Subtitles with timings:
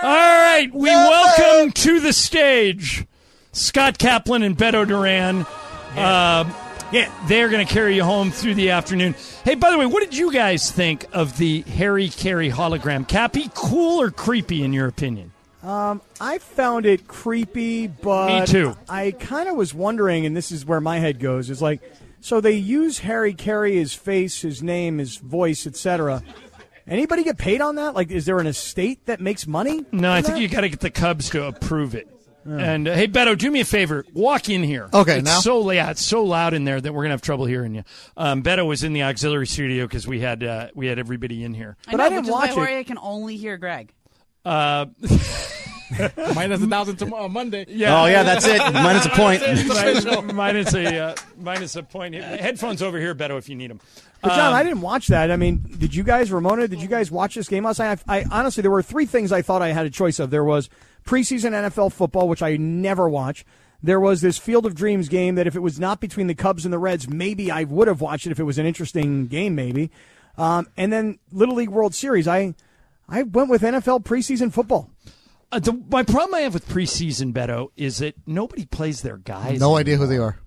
[0.00, 3.04] All right, we welcome to the stage
[3.50, 5.44] Scott Kaplan and Beto Duran.
[5.96, 6.48] Uh,
[6.92, 9.16] yeah, they're going to carry you home through the afternoon.
[9.42, 13.08] Hey, by the way, what did you guys think of the Harry Caray hologram?
[13.08, 15.32] Cappy, cool or creepy in your opinion?
[15.64, 18.76] Um, I found it creepy, but Me too.
[18.88, 21.82] I kind of was wondering, and this is where my head goes: is like,
[22.20, 26.22] so they use Harry Caray, his face, his name, his voice, etc.
[26.88, 27.94] Anybody get paid on that?
[27.94, 29.84] Like, is there an estate that makes money?
[29.92, 30.42] No, I from think that?
[30.42, 32.08] you got to get the Cubs to approve it.
[32.44, 34.06] And uh, hey, Beto, do me a favor.
[34.14, 34.88] Walk in here.
[34.94, 35.40] Okay, it's now?
[35.40, 37.82] so yeah, it's so loud in there that we're gonna have trouble hearing you.
[38.16, 41.52] Um, Beto was in the auxiliary studio because we had uh, we had everybody in
[41.52, 41.76] here.
[41.84, 42.54] But know, I didn't which is watch why it.
[42.54, 43.92] Jorge can only hear Greg.
[44.46, 44.86] Uh,
[46.34, 47.64] Minus a thousand tomorrow Monday.
[47.68, 48.02] yeah.
[48.02, 48.58] Oh yeah, that's it.
[48.72, 49.42] Minus a point.
[50.34, 52.14] Minus a uh, minus a point.
[52.14, 53.80] Headphones over here, Beto, if you need them.
[54.22, 55.30] But John, Um, I didn't watch that.
[55.30, 56.68] I mean, did you guys, Ramona?
[56.68, 58.00] Did you guys watch this game last night?
[58.08, 60.30] I, I honestly, there were three things I thought I had a choice of.
[60.30, 60.68] There was
[61.06, 63.44] preseason NFL football, which I never watch.
[63.82, 66.64] There was this Field of Dreams game that if it was not between the Cubs
[66.64, 69.54] and the Reds, maybe I would have watched it if it was an interesting game,
[69.54, 69.90] maybe.
[70.36, 72.26] Um, and then Little League World Series.
[72.26, 72.54] I
[73.08, 74.90] I went with NFL preseason football.
[75.50, 79.58] Uh, the, my problem I have with preseason, Beto, is that nobody plays their guys.
[79.60, 80.38] No idea who they are.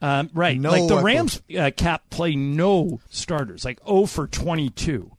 [0.00, 0.58] Um, right.
[0.60, 0.98] No like the.
[1.02, 5.10] Rams uh, cap play no starters, like 0 for 22.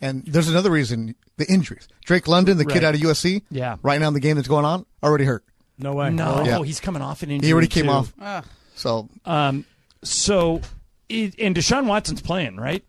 [0.00, 1.86] And there's another reason: the injuries.
[2.04, 2.72] Drake London, the Right.
[2.74, 3.76] kid out of USC, Yeah.
[3.82, 5.44] right now in the game that's going on, already hurt.
[5.78, 6.10] No way.
[6.10, 6.62] No, Yeah.
[6.62, 7.46] he's coming off an injury.
[7.48, 7.90] He already came too.
[7.92, 8.12] off.
[8.20, 8.44] Ugh.
[8.74, 9.66] So Um,
[10.02, 10.62] so,
[11.08, 12.82] it, and Deshaun Watson's playing, right?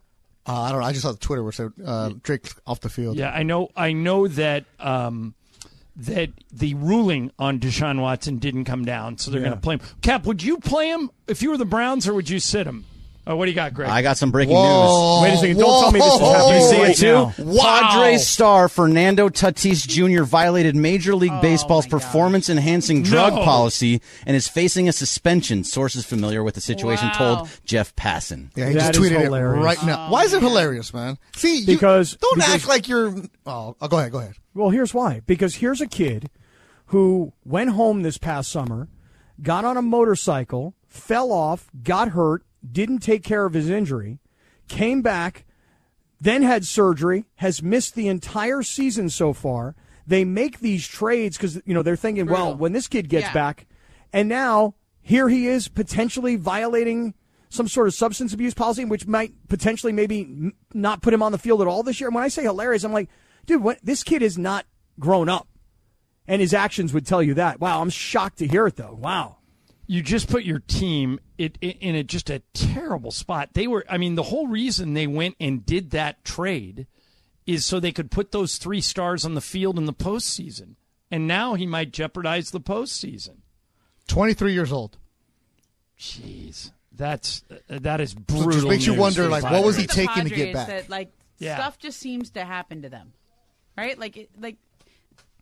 [0.48, 0.86] uh, I don't know.
[0.88, 3.18] I just saw the Twitter where it said uh, Drake's off the field.
[3.18, 3.70] Yeah, I know.
[3.76, 5.36] I know that um,
[6.06, 9.48] that the ruling on Deshaun Watson didn't come down, so they're Yeah.
[9.48, 9.82] going to play him.
[10.02, 12.86] Cap, would you play him if you were the Browns, or would you sit him?
[13.32, 13.90] Oh, what do you got, Greg?
[13.90, 15.22] I got some breaking Whoa.
[15.24, 15.58] Wait a second.
[15.58, 16.34] Don't tell me this is Whoa.
[16.34, 16.62] happening.
[16.62, 17.14] You see right it too?
[17.14, 17.34] now.
[17.54, 17.80] Wow.
[17.92, 20.24] Padres star Fernando Tatis Jr.
[20.24, 23.44] violated Major League oh Baseball's performance-enhancing drug No.
[23.44, 25.64] policy and is facing a suspension.
[25.64, 27.36] Sources familiar with the situation Wow.
[27.36, 28.50] told Jeff Passan.
[28.56, 30.08] Yeah, he That just is tweeted it right now.
[30.08, 31.18] Oh, why is it hilarious, man?
[31.36, 33.16] See, you- Because- don't because- act like you're.
[33.46, 34.34] Oh, oh, go ahead, go ahead.
[34.53, 35.22] Well, here's why.
[35.25, 36.30] Because here's a kid
[36.88, 38.90] who went home this past summer,
[39.42, 44.20] got on a motorcycle, fell off, got hurt, didn't take care of his injury,
[44.68, 45.46] came back,
[46.20, 49.76] then had surgery, has missed the entire season so far.
[50.06, 53.34] They make these trades because you know they're thinking, well, when this kid gets Yeah.
[53.34, 53.68] back,
[54.14, 57.14] and now here he is potentially violating
[57.50, 61.38] some sort of substance abuse policy, which might potentially maybe not put him on the
[61.38, 62.08] field at all this year.
[62.08, 63.10] And when I say hilarious, I'm like,
[63.46, 64.66] dude, what, this kid is not
[65.00, 65.48] grown up,
[66.28, 67.60] and his actions would tell you that.
[67.60, 68.98] Wow, I'm shocked to hear it though.
[69.00, 69.38] Wow.
[69.91, 73.50] You just put your team it, it, in a, just a terrible spot.
[73.52, 76.88] They were, I mean, the whole reason they went and did that trade
[77.46, 80.75] is so they could put those three stars on the field in the postseason.
[81.12, 83.40] And now he might jeopardize the postseason.
[84.07, 84.97] 23 years old.
[86.00, 88.51] Jeez, that's uh, that is So it brutal.
[88.51, 90.07] just makes you wonder, like, what was he Padres.
[90.07, 90.68] The taking to get back?
[90.68, 91.56] That, like Yeah.
[91.56, 93.12] stuff just seems to happen to them,
[93.78, 94.00] right?
[94.00, 94.56] Like, it, like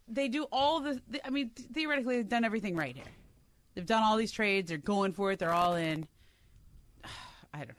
[0.07, 0.99] they do all the.
[1.23, 3.05] I mean, theoretically, they've done everything right here.
[3.75, 4.69] They've done all these trades.
[4.69, 5.39] They're going for it.
[5.39, 6.07] They're all in.
[7.53, 7.73] I don't know.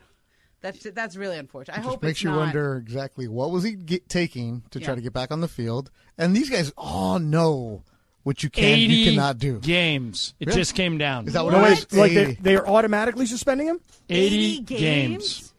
[0.62, 1.74] That's that's really unfortunate.
[1.74, 4.80] I Just hope makes it's you not, wonder exactly what was he get, taking to
[4.80, 5.90] try to get back on the field.
[6.18, 7.82] And these guys all know
[8.24, 9.58] what you can, 80 you cannot do.
[9.60, 10.34] games.
[10.38, 10.60] It Really?
[10.60, 11.26] just came down.
[11.26, 13.80] Is that what No, it like they, they are automatically suspending him?
[14.10, 14.78] 80, 80 games.
[14.80, 15.54] games?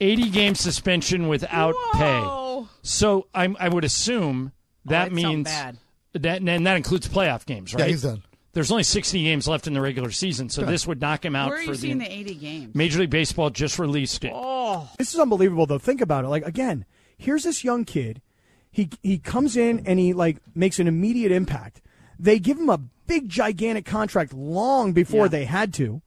[0.00, 2.64] 80 game suspension without pay.
[2.82, 4.52] So I'm, I would assume
[4.84, 5.78] that oh, it's something means bad.
[6.12, 7.80] that and that includes playoff games, right?
[7.80, 8.22] Yeah, he's done.
[8.54, 11.50] There's only 60 games left in the regular season, so this would knock him out
[11.50, 12.74] Where are for you seeing the, the 80 games?
[12.74, 14.32] Major League Baseball just released it.
[14.34, 15.78] Oh, This is unbelievable though.
[15.78, 16.28] Think about it.
[16.28, 16.84] Like again,
[17.18, 18.22] here's this young kid.
[18.70, 21.82] He he comes in and he like makes an immediate impact.
[22.18, 25.28] They give him a big gigantic contract long before Yeah.
[25.30, 26.00] they had to.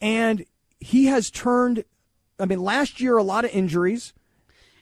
[0.00, 0.44] And
[0.80, 1.84] he has turned
[2.38, 4.12] I mean last year a lot of injuries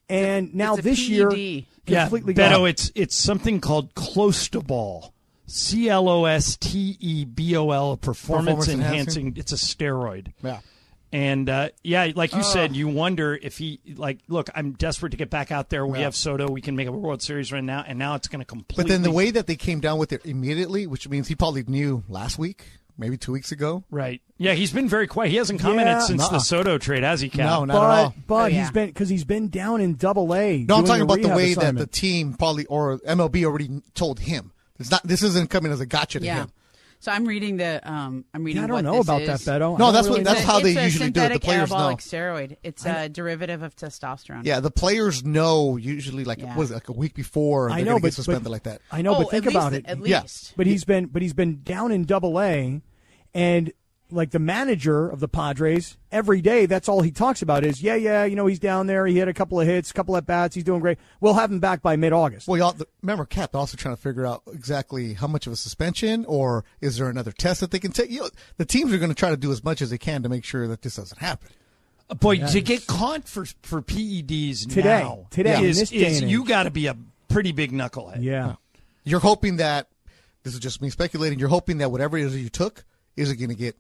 [0.09, 1.65] and now it's a this year PED.
[1.87, 2.69] Yeah, completely Beto, gone.
[2.69, 5.11] it's it's something called clostebol.
[5.47, 9.27] C L O S T E B O L, a performance Performance enhancing.
[9.29, 9.35] enhancing?
[9.37, 10.33] It's a steroid.
[10.43, 10.61] Yeah.
[11.15, 14.21] And uh, yeah, like you said, you wonder if he like.
[14.29, 15.87] Look, I'm desperate to get back out there.
[15.87, 16.05] We Yeah.
[16.05, 16.51] have Soto.
[16.51, 18.85] We can make a World Series right now, and now it's going to completely.
[18.85, 21.65] But then the way that they came down with it immediately, which means he probably
[21.65, 22.65] knew last week,
[22.97, 23.85] maybe two weeks ago.
[23.91, 24.23] right?
[24.39, 25.31] Yeah, he's been very quiet.
[25.33, 26.01] He hasn't commented Yeah.
[26.01, 26.41] since the Nuh-uh.
[26.41, 27.61] Soto trade, has he, Cal?
[27.61, 28.15] No, not but at all.
[28.27, 28.61] but Oh, yeah.
[28.63, 30.65] he's been because he's been down in Double A.
[30.67, 33.83] No, I'm talking a about the rehab way that the team probably or MLB already
[33.95, 34.51] told him.
[34.83, 35.03] It's not.
[35.03, 36.35] This isn't coming as a gotcha to Yeah.
[36.43, 36.53] him.
[37.01, 37.81] So I'm reading the.
[37.83, 38.63] Um, I'm reading.
[38.63, 39.45] I don't what know this about is.
[39.45, 39.73] that, Beto.
[39.73, 40.47] No, don't that's what- that's know.
[40.47, 41.33] how they usually do it.
[41.33, 41.77] The players know.
[41.77, 42.57] anabolic steroid.
[42.63, 44.45] It's a derivative of testosterone.
[44.45, 46.55] Yeah, the players know usually like Yeah.
[46.57, 48.63] what is it, like a week before I they're know, but, get suspended but like
[48.65, 48.83] that.
[48.93, 49.91] I know, Oh, but think about least, it.
[49.91, 50.21] At Yeah.
[50.23, 50.53] least.
[50.57, 52.81] But he's been but he's been down in Double A,
[53.35, 53.73] and
[54.13, 57.95] like the manager of the Padres, every day that's all he talks about is yeah,
[57.95, 59.07] yeah, you know he's down there.
[59.07, 60.55] He hit a couple of hits, a couple at bats.
[60.55, 60.99] He's doing great.
[61.21, 62.47] We'll have him back by mid August.
[62.47, 66.25] Well, y'all remember Cap also trying to figure out exactly how much of a suspension
[66.27, 68.11] or is there another test that they can take.
[68.11, 70.23] You know, the teams are going to try to do as much as they can
[70.23, 71.49] to make sure that this doesn't happen.
[72.11, 75.03] Uh, boy, to get caught for for PEDs Today.
[75.03, 76.97] now Today, is, is you got to be a
[77.29, 78.23] pretty big knucklehead.
[78.23, 78.57] Yeah.
[79.05, 79.89] You're hoping that
[80.43, 81.39] this is just me speculating.
[81.39, 82.85] You're hoping that whatever it is you took
[83.17, 83.77] isn't going to get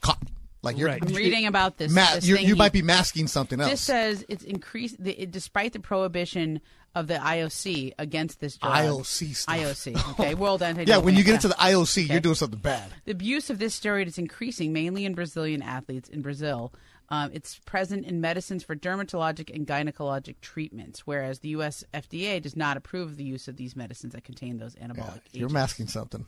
[0.00, 0.22] caught.
[0.62, 1.02] Like you're Right.
[1.02, 1.90] I'm reading about this.
[1.90, 3.70] Ma- this you thing you might be masking something else.
[3.70, 6.60] This says it's increased the, it, despite the prohibition
[6.94, 8.74] of the IOC against this drug.
[8.74, 9.56] IOC stuff.
[9.56, 10.10] IOC.
[10.20, 10.84] Okay, World Anti.
[10.84, 12.12] yeah, when you get into the IOC, Okay.
[12.12, 12.90] you're doing something bad.
[13.06, 16.72] The abuse of this steroid is increasing, mainly in Brazilian athletes in Brazil.
[17.08, 21.84] Um, it's present in medicines for dermatologic and gynecologic treatments, whereas the U.S.
[21.94, 25.46] FDA does not approve of the use of these medicines that contain those anabolic You're
[25.46, 25.52] agents.
[25.54, 26.26] masking something.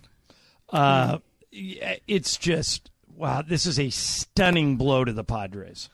[0.70, 1.18] Uh,
[1.50, 3.42] yeah, it's just wow.
[3.42, 5.88] This is a stunning blow to the Padres.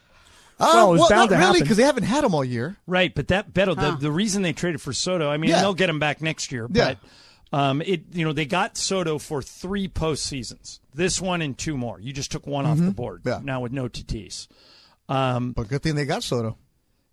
[0.59, 2.77] Well, Uh, it's well, bound not really because they haven't had him all year.
[2.87, 3.93] Right, but that Beto, Huh.
[3.93, 5.61] the, the reason they traded for Soto, I mean, Yeah.
[5.61, 6.95] they'll get him back next year, Yeah.
[7.53, 11.77] but um, it you know they got Soto for three postseasons, this one and two
[11.77, 12.01] more.
[12.01, 13.41] You just took one off the board Yeah.
[13.43, 14.49] now with no Tatis.
[15.09, 16.57] Um, But good thing they got Soto.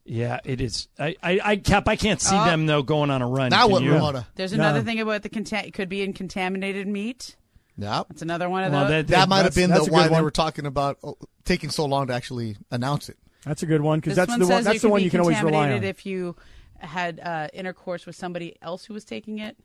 [0.05, 0.87] yeah, it is.
[0.99, 1.87] I, I, I cap.
[1.87, 3.49] I can't see Uh, them though going on a run.
[3.51, 3.93] Now Can what, you?
[3.93, 4.27] Ramona?
[4.35, 4.63] There's No.
[4.63, 7.35] another thing about the conta- could be in contaminated meat.
[7.77, 8.03] Yeah.
[8.09, 8.89] That's another one of Well, those.
[8.89, 11.69] that- That might have been the a why good they were talking about oh, taking
[11.69, 13.17] so long to actually announce it.
[13.45, 14.63] That's a good one because that's one the one.
[14.63, 15.89] That's the one you can always rely contaminated on.
[15.89, 16.35] if you
[16.77, 19.57] had uh, intercourse with somebody else who was taking it.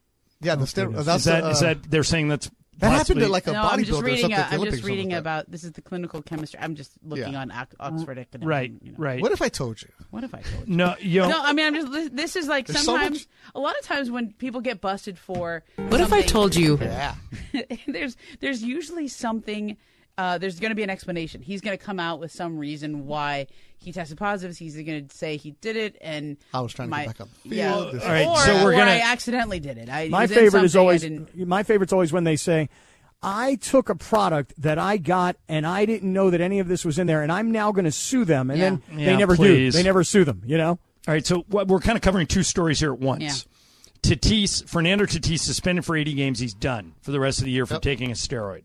[0.43, 3.23] Yeah, the ster- that's Is that, uh, is that they're saying that's that happened possibly-
[3.25, 4.21] to like a no, I'm bodybuilder just or reading.
[4.23, 4.39] something.
[4.39, 6.61] Uh, I'm just or something reading like about this is the clinical chemistry.
[6.61, 7.41] I'm just looking Yeah.
[7.41, 8.47] on Ox- Oxford Economics.
[8.49, 8.99] right, you know.
[8.99, 9.21] right.
[9.23, 9.89] What if I told you?
[10.11, 10.75] What if I told you?
[10.77, 12.17] No, you know, No, I mean, I'm just.
[12.17, 13.11] This is like There's so sometimes.
[13.21, 15.63] much- a lot of times when people get busted for.
[15.77, 16.79] What if I told you?
[16.81, 17.15] Yeah.
[17.87, 19.77] there's there's usually something.
[20.21, 21.41] Uh, there's going to be an explanation.
[21.41, 23.47] He's going to come out with some reason why
[23.79, 24.55] he tested positive.
[24.59, 27.29] He's going to say he did it, and I was trying to get back up.
[27.45, 27.95] Yeah, field.
[27.95, 29.89] This- All right, or, so we're gonna- I accidentally did it.
[29.89, 32.69] I, My was favorite is always didn't- my favorite's always when they say,
[33.23, 36.85] "I took a product that I got and I didn't know that any of this
[36.85, 38.71] was in there, and I'm now going to sue them." And Yeah.
[38.89, 39.73] then Yeah, they never please.
[39.73, 39.79] do.
[39.79, 40.43] They never sue them.
[40.45, 40.69] You know.
[41.09, 43.23] All right, so what, we're kind of covering two stories here at once.
[43.23, 43.33] Yeah.
[44.03, 46.39] Tatis, Fernando Tatis suspended for 80 games.
[46.41, 47.83] He's done for the rest of the year for Yep.
[47.83, 48.65] taking a steroid.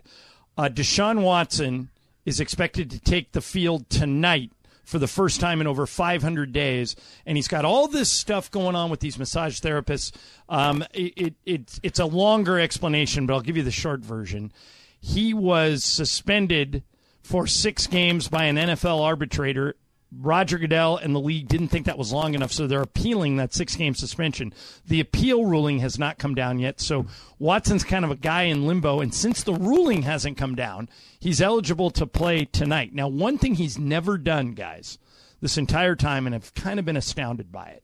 [0.58, 1.90] Uh, Deshaun Watson
[2.26, 4.52] is expected to take the field tonight
[4.84, 8.76] for the first time in over 500 days, and he's got all this stuff going
[8.76, 10.12] on with these massage therapists.
[10.48, 14.52] Um, it, it, it's it's a longer explanation, but I'll give you the short version.
[15.00, 16.84] He was suspended
[17.22, 19.76] for six games by an NFL arbitrator
[20.12, 23.54] Roger Goodell and the league didn't think that was long enough, so they're appealing that
[23.54, 24.54] six game suspension.
[24.88, 27.06] The appeal ruling has not come down yet, so
[27.40, 29.02] Watson's kind of a guy in limbo.
[29.02, 32.94] And since the ruling hasn't come down, he's eligible to play tonight.
[32.94, 34.98] Now, one thing he's never done, guys,
[35.42, 37.84] this entire time, and I've kind of been astounded by it,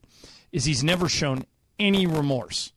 [0.52, 1.46] is he's never shown
[1.80, 2.72] any remorse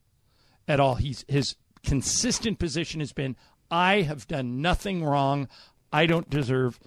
[0.67, 0.97] at all.
[0.97, 3.37] He's his consistent position has been
[3.71, 5.49] I have done nothing wrong.
[5.93, 6.79] I don't deserve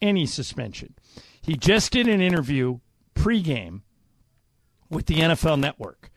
[0.00, 0.94] any suspension.
[1.46, 2.80] He just did an interview
[3.14, 3.82] pregame
[4.90, 6.10] with the NFL network.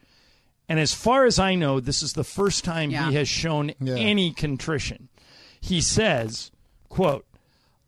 [0.67, 3.09] And as far as I know, this is the first time Yeah.
[3.09, 3.95] he has shown Yeah.
[3.95, 5.09] any contrition.
[5.61, 6.51] He says,
[6.89, 7.25] quote,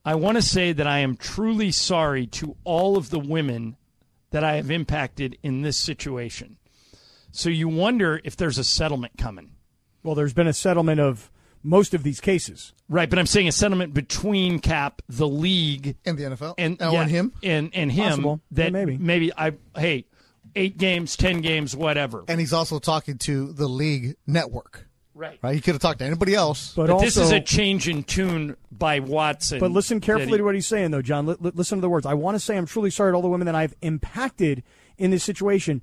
[0.05, 3.75] I want to say that I am truly sorry to all of the women
[4.31, 6.57] that I have impacted in this situation.
[7.31, 9.51] So you wonder if there's a settlement coming.
[10.03, 11.31] Well, there's been a settlement of
[11.63, 12.74] most of these cases.
[12.89, 16.91] Right, but I'm saying a sentiment between Cap, the league, and the NFL and oh,
[16.91, 18.41] yeah, and him, and and him Possible.
[18.51, 18.98] that Yeah, maybe.
[18.98, 20.06] maybe I hey
[20.56, 22.25] eight games, ten games, whatever.
[22.27, 24.88] and he's also talking to the league network.
[25.13, 25.39] right.
[25.41, 26.74] Right, he could have talked to anybody else.
[26.75, 29.60] But, But also, this is a change in tune by Watson.
[29.60, 31.25] But listen carefully he- to what he's saying, though, John.
[31.27, 32.06] Li- li- listen to the words.
[32.06, 34.63] I want to say I'm truly sorry to all the women that I've impacted
[34.98, 35.82] in this situation.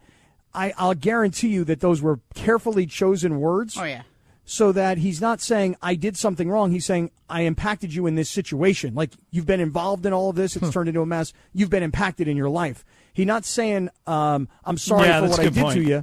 [0.52, 3.76] I, I'll guarantee you that those were carefully chosen words.
[3.78, 4.02] Oh yeah.
[4.50, 6.70] So that he's not saying I did something wrong.
[6.70, 8.94] He's saying I impacted you in this situation.
[8.94, 10.56] Like you've been involved in all of this.
[10.56, 11.34] It's turned into a mess.
[11.52, 12.82] You've been impacted in your life.
[13.12, 15.74] He's not saying um, I'm sorry Yeah, for what I did point.
[15.74, 16.02] to you.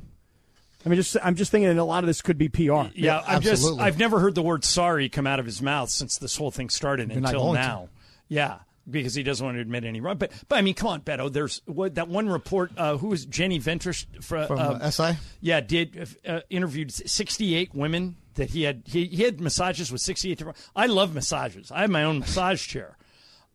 [0.86, 2.62] I mean, just I'm just thinking that a lot of this could be PR.
[2.62, 3.80] Yeah, Yeah, I've just.
[3.80, 6.70] I've never heard the word sorry come out of his mouth since this whole thing
[6.70, 7.62] started You're until going to.
[7.62, 7.90] now.
[8.28, 8.58] Yeah.
[8.90, 10.18] Because he doesn't want to admit any wrong.
[10.18, 11.32] But but I mean, come on, Beto.
[11.32, 12.72] There's what that one report.
[12.78, 15.18] Uh, who was Jenny Vrentas for, From uh, uh, SI?
[15.42, 18.84] Yeah, did uh, interviewed 68 women that he had.
[18.86, 20.58] He, he had massages with 68 different.
[20.76, 21.72] I love massages.
[21.72, 22.98] I have my own massage chair.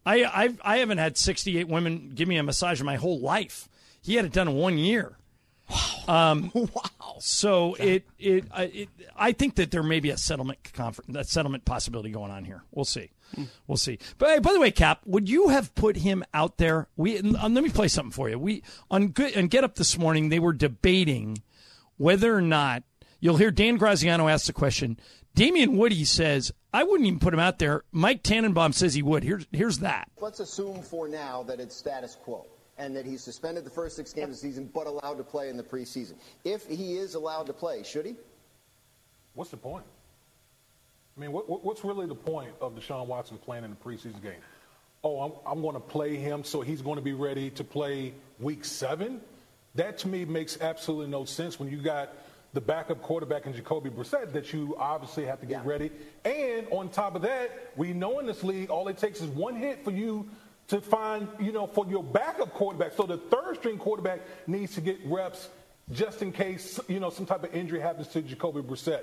[0.05, 3.69] I I've, I haven't had 68 women give me a massage in my whole life.
[4.03, 5.17] He had it done in one year.
[6.09, 7.19] Um, wow.
[7.21, 11.25] So it, it uh, it I think that there may be a settlement confer- a
[11.25, 12.63] settlement possibility going on here.
[12.73, 13.11] We'll see.
[13.67, 13.99] We'll see.
[14.19, 16.89] But hey, by the way, Cap, would you have put him out there?
[16.97, 18.39] We um, let me play something for you.
[18.39, 20.29] We on good and get up this morning.
[20.29, 21.43] They were debating
[21.97, 22.83] whether or not
[23.21, 24.99] you'll hear Dan Graziano ask the question.
[25.35, 27.85] Damien Woody says I wouldn't even put him out there.
[27.93, 29.23] Mike Tannenbaum says he would.
[29.23, 30.09] Here's here's that.
[30.21, 32.47] Let's assume for now that it's status quo
[32.79, 35.51] and that he's suspended the first six games of the season but allowed to play
[35.51, 36.15] in the preseason.
[36.45, 38.17] If he is allowed to play, should he?
[39.35, 39.85] What's the point?
[41.17, 44.23] I mean, what, what- what's really the point of Deshaun Watson playing in the preseason
[44.23, 44.40] game?
[45.02, 48.12] Oh, I'm, I'm going to play him so he's going to be ready to play
[48.38, 49.21] week seven?
[49.75, 52.12] That to me makes absolutely no sense when you got
[52.52, 55.71] the backup quarterback in Jacoby Brissett that you obviously have to get Yeah.
[55.71, 55.90] ready.
[56.25, 59.55] And on top of that, we know in this league, all it takes is one
[59.57, 60.29] hit for you
[60.69, 62.93] to find, you know, for your backup quarterback.
[62.93, 65.49] So the third string quarterback needs to get reps
[65.93, 69.02] just in case, you know, some type of injury happens to Jacoby Brissett.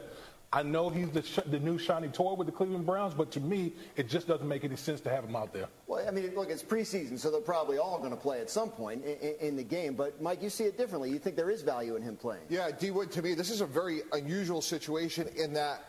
[0.54, 3.42] I know he's the, sh- the new shiny toy with the Cleveland Browns, but to
[3.42, 5.68] me, it just doesn't make any sense to have him out there.
[5.88, 8.70] Well, I mean, look, it's preseason, so they're probably all going to play at some
[8.70, 9.96] point in, in, in the game.
[9.96, 11.10] But, Mike, you see it differently.
[11.10, 12.44] You think there is value in him playing.
[12.48, 15.84] Yeah, D Wood, to me, this is a very unusual situation in that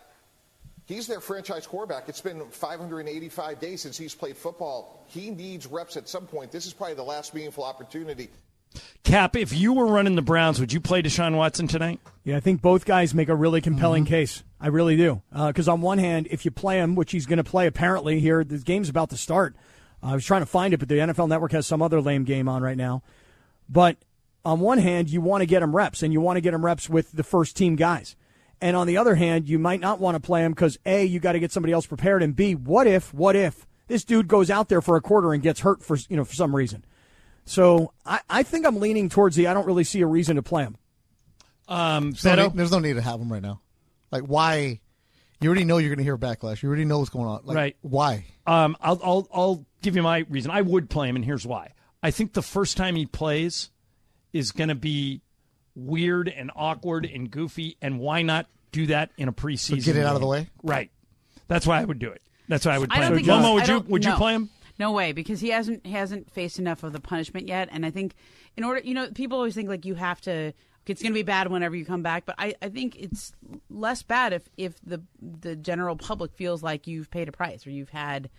[0.87, 2.09] he's their franchise quarterback.
[2.09, 5.05] It's been 585 days since he's played football.
[5.07, 6.51] He needs reps at some point.
[6.51, 8.29] This is probably the last meaningful opportunity.
[9.05, 12.01] Cap, if you were running the Browns, would you play Deshaun Watson tonight?
[12.25, 14.15] Yeah, I think both guys make a really compelling mm-hmm.
[14.15, 14.43] case.
[14.61, 15.23] I really do.
[15.33, 18.21] Uh, because on one hand, if you play him, which he's going to play apparently
[18.21, 19.57] here, the game's about to start.
[20.03, 22.49] I was trying to find it, but the NFL Network has some other lame game
[22.49, 23.03] on right now.
[23.69, 23.97] But
[24.45, 26.65] on one hand, you want to get him reps, and you want to get him
[26.65, 28.17] reps with the first team guys.
[28.61, 31.21] And on the other hand, you might not want to play him because A, you
[31.21, 34.51] got to get somebody else prepared, and B, what if, what if this dude goes
[34.51, 36.85] out there for a quarter and gets hurt for you know for some reason?
[37.49, 40.43] So I, I think I'm leaning towards the I don't really see a reason to
[40.43, 40.77] play him.
[41.69, 43.61] Um, There's no, need, there's no need to have him right now.
[44.11, 44.81] Like, why?
[45.41, 46.63] You already know you're going to hear backlash.
[46.63, 47.41] You already know what's going on.
[47.45, 47.77] Like, Right.
[47.83, 48.25] Why?
[48.47, 50.51] Um, I'll, I'll, I'll give you my reason.
[50.51, 51.73] I would play him, and here's why.
[52.03, 53.71] I think the first time he plays
[54.33, 55.21] is going to be
[55.75, 59.85] weird and awkward and goofy, and why not do that in a preseason?
[59.85, 60.49] get it out of the way?
[60.63, 60.91] Right.
[61.49, 62.23] That's why I would do it.
[62.49, 63.25] That's why I would I play don't him.
[63.25, 64.49] think Momo, would I you don't- would you play him?
[64.79, 67.69] No way, because he hasn't he hasn't faced enough of the punishment yet.
[67.73, 68.15] And I think
[68.57, 70.53] in order, you know, people always think like you have to.
[70.87, 73.35] It's going to be bad whenever you come back, but I, I think it's
[73.69, 77.71] less bad if if the the general public feels like you've paid a price or
[77.71, 78.31] you've had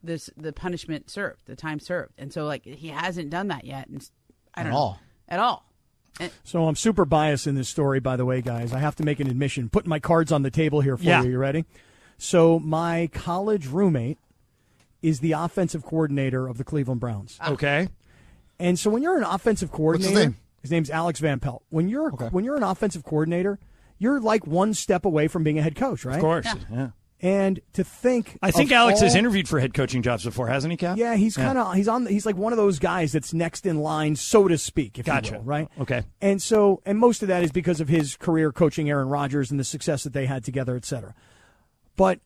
[0.00, 3.88] this the punishment served, the time served, and so like he hasn't done that yet.
[3.88, 4.12] And s-
[4.54, 5.00] I At don't know all.
[5.28, 5.72] at all.
[6.20, 6.28] Eh.
[6.44, 8.72] So I'm super biased in this story, by the way, guys.
[8.72, 9.68] I have to make an admission.
[9.68, 11.24] Putting my cards on the table here for Yeah.
[11.24, 11.30] you.
[11.30, 11.64] You ready?
[12.16, 14.18] So my college roommate
[15.02, 17.38] is the offensive coordinator of the Cleveland Browns.
[17.40, 17.52] Ah.
[17.52, 17.88] Okay.
[18.58, 20.36] And so when you're an offensive coordinator, name?
[20.62, 21.62] his name's Alex Van Pelt.
[21.70, 22.28] When you're Okay.
[22.28, 23.58] when you're an offensive coordinator,
[23.98, 26.16] you're like one step away from being a head coach, right?
[26.16, 26.46] Of course.
[26.70, 26.88] Yeah.
[27.20, 30.70] And to think, I think of Alex has interviewed for head coaching jobs before, hasn't
[30.70, 30.96] he, Cap?
[30.96, 33.78] Yeah, he's kind of he's on he's like one of those guys that's next in
[33.80, 35.00] line, so to speak.
[35.00, 35.32] If Gotcha.
[35.32, 35.68] you will, right?
[35.80, 36.04] Okay.
[36.20, 39.58] And so, and most of that is because of his career coaching Aaron Rodgers and
[39.58, 41.12] the success that they had together, et cetera.
[41.96, 42.20] But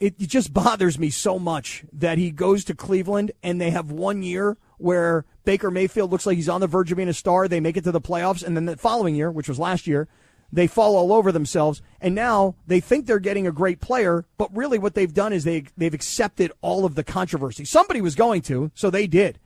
[0.00, 4.22] it, just bothers me so much that he goes to Cleveland and they have one
[4.22, 7.46] year where Baker Mayfield looks like he's on the verge of being a star.
[7.46, 10.08] They make it to the playoffs, and then the following year, which was last year,
[10.52, 11.82] they fall all over themselves.
[12.00, 15.44] And now they think they're getting a great player, but really what they've done is
[15.44, 17.64] they they've accepted all of the controversy.
[17.64, 19.38] Somebody was going to, so they did.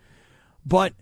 [0.64, 0.94] But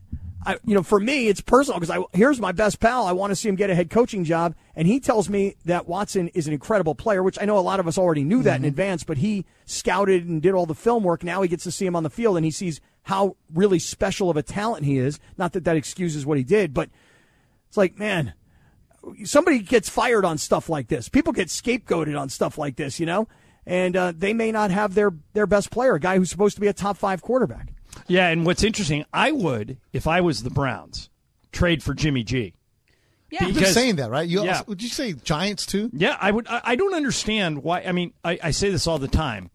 [0.44, 3.06] I, you know, for me, it's personal because I here's my best pal.
[3.06, 5.86] I want to see him get a head coaching job, and he tells me that
[5.86, 8.58] Watson is an incredible player, which I know a lot of us already knew that
[8.58, 9.04] in advance.
[9.04, 11.22] But he scouted and did all the film work.
[11.22, 14.30] Now he gets to see him on the field, and he sees how really special
[14.30, 15.20] of a talent he is.
[15.36, 16.88] Not that that excuses what he did, but
[17.68, 18.34] it's like, man,
[19.24, 21.08] somebody gets fired on stuff like this.
[21.08, 23.28] People get scapegoated on stuff like this, you know,
[23.66, 26.60] and uh, they may not have their their best player, a guy who's supposed to
[26.60, 27.72] be a top five quarterback.
[28.12, 31.08] Yeah, and what's interesting, I would, if I was the Browns,
[31.50, 32.54] trade for Jimmy G.
[33.30, 34.28] Yeah, You've been saying that, right?
[34.28, 34.50] You Yeah.
[34.58, 35.88] also, would you say Giants too?
[35.94, 36.46] Yeah, I would.
[36.48, 37.80] I, I don't understand why.
[37.80, 39.50] I mean, I, I say this all the time.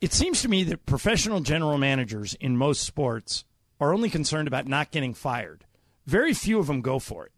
[0.00, 3.44] It seems to me that professional general managers in most sports
[3.80, 5.64] are only concerned about not getting fired.
[6.06, 7.32] Very few of them go for it.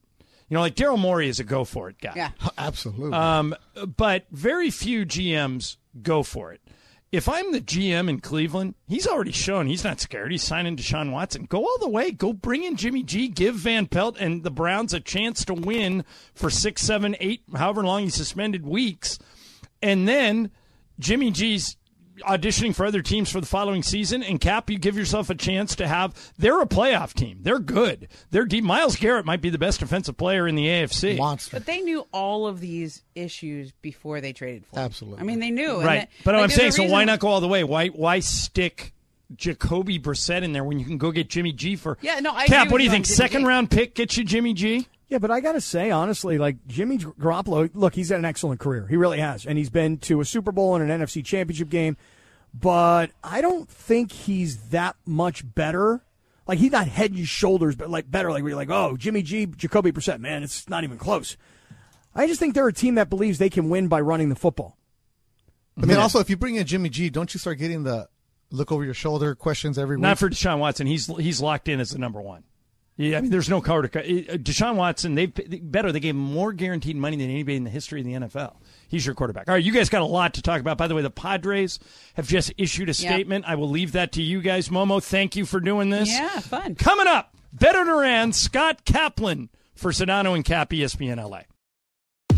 [0.51, 2.13] You know, like Daryl Morey is a go for it guy.
[2.15, 2.31] yeah.
[2.59, 3.17] Absolutely.
[3.17, 3.55] Um,
[3.97, 6.61] but very few GMs go for it.
[7.13, 10.31] If I'm the GM in Cleveland, he's already shown he's not scared.
[10.31, 11.45] He's signing Deshaun Watson.
[11.45, 12.13] Go all the way.
[12.13, 13.27] Go bring in Jimmy G.
[13.27, 17.83] Give Van Pelt and the Browns a chance to win for six, seven, eight, however
[17.83, 19.19] long he's suspended weeks.
[19.83, 20.51] And then
[21.01, 21.77] Jimmy G's
[22.23, 24.23] auditioning for other teams for the following season.
[24.23, 26.15] And Cap, you give yourself a chance to have.
[26.39, 27.39] They're a playoff team.
[27.43, 28.09] They're good.
[28.31, 28.65] They're deep.
[28.65, 31.17] Myles Garrett might be the best defensive player in the AFC.
[31.19, 31.57] Monster.
[31.57, 34.85] But they knew all of these issues before they traded for him.
[34.85, 35.21] Absolutely.
[35.21, 35.77] I mean, they knew.
[35.77, 36.01] and Right.
[36.01, 37.65] that- But like, I'm there's a saying, so why not go all the way?
[37.65, 38.93] Why why stick
[39.37, 41.97] Jacoby Brissett in there when you can go get Jimmy G for?
[42.01, 43.07] Yeah, no, I Cap, what do you think?
[43.07, 43.47] Second G.
[43.47, 44.87] round pick gets you Jimmy G.
[45.11, 48.61] Yeah, but I got to say, honestly, like Jimmy Garoppolo, look, he's had an excellent
[48.61, 48.87] career.
[48.87, 49.45] He really has.
[49.45, 51.97] And he's been to a Super Bowl and an NFC championship game.
[52.55, 56.01] But I don't think he's that much better.
[56.47, 58.31] Like, he's not head and shoulders, but like better.
[58.31, 61.37] Like, we're like, oh, Jimmy G, Jacoby Brissett, man, it's not even close.
[62.15, 64.77] I just think they're a team that believes they can win by running the football.
[65.77, 68.09] But then also, if you bring in Jimmy G, don't you start getting the
[68.51, 70.03] look over your shoulder questions every week?
[70.03, 70.87] Not for Deshaun Watson.
[70.87, 72.45] He's he's locked in as the number one.
[73.01, 74.05] Yeah, I mean, there's no to cut.
[74.05, 75.91] Uh, Deshaun Watson, they better.
[75.91, 78.57] They gave him more guaranteed money than anybody in the history of the NFL.
[78.89, 79.49] He's your quarterback.
[79.49, 80.77] All right, you guys got a lot to talk about.
[80.77, 81.79] By the way, the Padres
[82.15, 83.47] have just issued a statement.
[83.49, 84.69] I will leave that to you guys.
[84.69, 86.11] Momo, thank you for doing this.
[86.11, 86.75] Yeah, fun.
[86.75, 91.43] Coming up, Beto Duran, Scott Kaplan for Sedano and Cap, ESPN LA.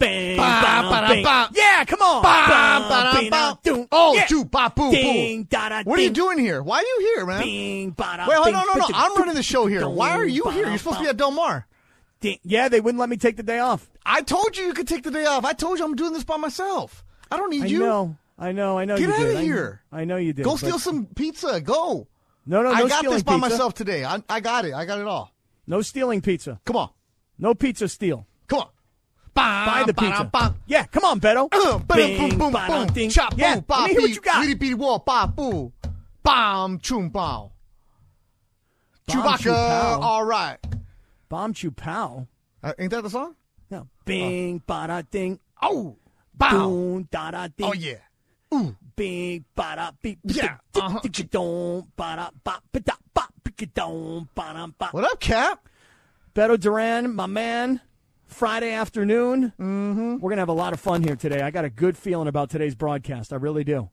[0.00, 1.22] Bang, Ba, bang, ba, bang.
[1.24, 1.50] ba.
[1.54, 2.22] Yeah, come on.
[2.22, 3.86] Ba, Bang, ba, da, ba.
[3.92, 4.26] Oh, Yeah.
[4.26, 5.48] do, ba, boo, Ding, boo.
[5.50, 6.62] da, da, What are you doing here?
[6.62, 7.42] Why are you here, man?
[7.42, 8.88] Bing, ba, da, Wait, hold on, no, no.
[8.88, 9.86] ba, I'm running the show here.
[9.88, 10.66] Why are you here?
[10.68, 11.66] You're supposed to be at Del Mar.
[12.20, 12.38] Ding.
[12.42, 13.88] Yeah, they wouldn't let me take the day off.
[14.04, 15.44] I told you you could take the day off.
[15.44, 17.04] I told you I'm doing this by myself.
[17.30, 17.62] I don't need you.
[17.64, 17.78] I you.
[17.80, 18.16] know.
[18.38, 18.78] I know.
[18.78, 19.36] I know Get you outta did.
[19.36, 19.82] I- here.
[19.92, 20.44] I, know you did.
[20.44, 21.60] Go steal some pizza.
[21.60, 22.08] Go.
[22.46, 23.48] No, no, no I got this by pizza.
[23.50, 24.04] myself today.
[24.04, 24.72] I, I got it.
[24.72, 25.32] I got it all.
[25.66, 26.58] No stealing pizza.
[26.64, 26.90] Come on.
[27.38, 28.26] No pizza steal.
[28.48, 28.68] Come on.
[29.34, 30.54] Buy the Ba, pizza.
[30.66, 31.48] Yeah, come on, Beto.
[31.52, 32.86] Uh, ba, Bing, boom, boom, ba, boom.
[32.88, 33.10] ding.
[33.10, 34.58] Chop, yeah, boom, ba, let me hear what you got.
[34.58, 35.72] Bitty, wah, ba, boo.
[36.22, 37.52] Bam, choom, bow.
[39.06, 40.58] Bomb, Chewbacca, all right.
[41.28, 42.26] Bomb chew pow.
[42.62, 43.34] Uh, ain't that the song?
[43.70, 43.86] No.
[44.04, 45.38] Bing, ba da ding.
[45.62, 45.96] Oh,
[46.34, 46.50] bow.
[46.50, 47.66] Boom, da da ding.
[47.66, 48.02] Oh, yeah.
[48.52, 48.76] Ooh.
[48.96, 50.18] Bing, ba da beep.
[50.24, 51.00] Yeah, uh-huh.
[51.96, 54.88] Ba da ba ba da ba ba dong, ba da ba.
[54.90, 55.68] What up, Cap?
[56.34, 57.80] Beto Duran, my man.
[58.30, 59.52] Friday afternoon.
[59.58, 60.18] Mm-hmm.
[60.18, 61.42] We're gonna have a lot of fun here today.
[61.42, 63.32] I got a good feeling about today's broadcast.
[63.32, 63.90] I really do.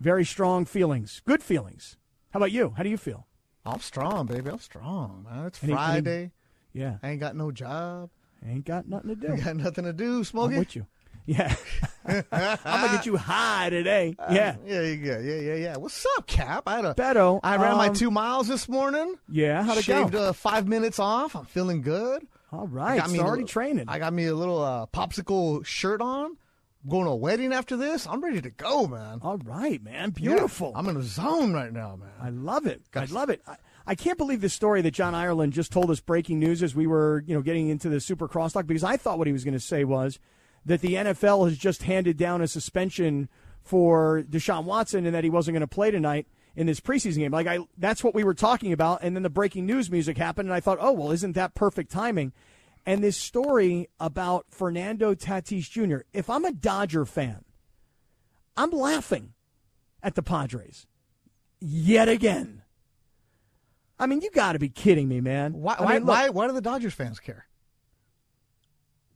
[0.00, 1.20] Very strong feelings.
[1.26, 1.96] Good feelings.
[2.30, 2.74] How about you?
[2.76, 3.26] How do you feel?
[3.64, 4.50] I'm strong, baby.
[4.50, 5.46] I'm strong, man.
[5.46, 6.32] It's Any- any- Friday.
[6.72, 6.98] Yeah.
[7.02, 8.10] I ain't got no job.
[8.46, 9.32] Ain't got nothing to do.
[9.32, 10.18] I got nothing to do.
[10.18, 10.58] I'm Smoking.
[10.58, 10.86] with you.
[11.24, 11.56] Yeah.
[12.06, 14.14] I'm gonna get you high today.
[14.30, 14.56] Yeah.
[14.64, 15.76] Yeah, yeah, yeah, yeah, yeah.
[15.76, 16.62] What's up, Cap?
[16.66, 19.16] I had a Beto, I ran my um, two miles this morning.
[19.28, 20.28] Yeah, how'd it Shaved go?
[20.28, 21.34] Uh, five minutes off.
[21.34, 22.24] I'm feeling good.
[22.56, 23.84] All right, Got me already little- training.
[23.88, 26.36] I got me a little uh, popsicle shirt on.
[26.84, 28.06] I'm Going to a wedding after this.
[28.06, 29.18] I'm ready to go, man.
[29.22, 30.14] All right, man.
[30.16, 30.72] Yeah, Beautiful.
[30.76, 32.10] I'm in a zone right now, man.
[32.20, 32.82] I love it.
[32.94, 33.42] I love it.
[33.46, 33.56] I,
[33.88, 36.86] I can't believe the story that John Ireland just told us breaking news as we
[36.86, 39.54] were, you know, getting into the Super Crosstalk because I thought what he was going
[39.54, 40.18] to say was
[40.64, 43.28] that the NFL has just handed down a suspension
[43.62, 47.32] for Deshaun Watson and that he wasn't going to play tonight in this preseason game.
[47.32, 50.48] Like I that's what we were talking about and then the breaking news music happened
[50.48, 52.32] and I thought, "Oh, well, isn't that perfect timing?"
[52.84, 56.04] And this story about Fernando Tatis Jr.
[56.12, 57.44] If I'm a Dodger fan,
[58.56, 59.34] I'm laughing
[60.02, 60.86] at the Padres
[61.60, 62.62] yet again.
[63.98, 65.54] I mean, you got to be kidding me, man.
[65.54, 65.74] Why?
[65.74, 66.28] I Why, look, why?
[66.30, 67.46] Why do the Dodgers fans care?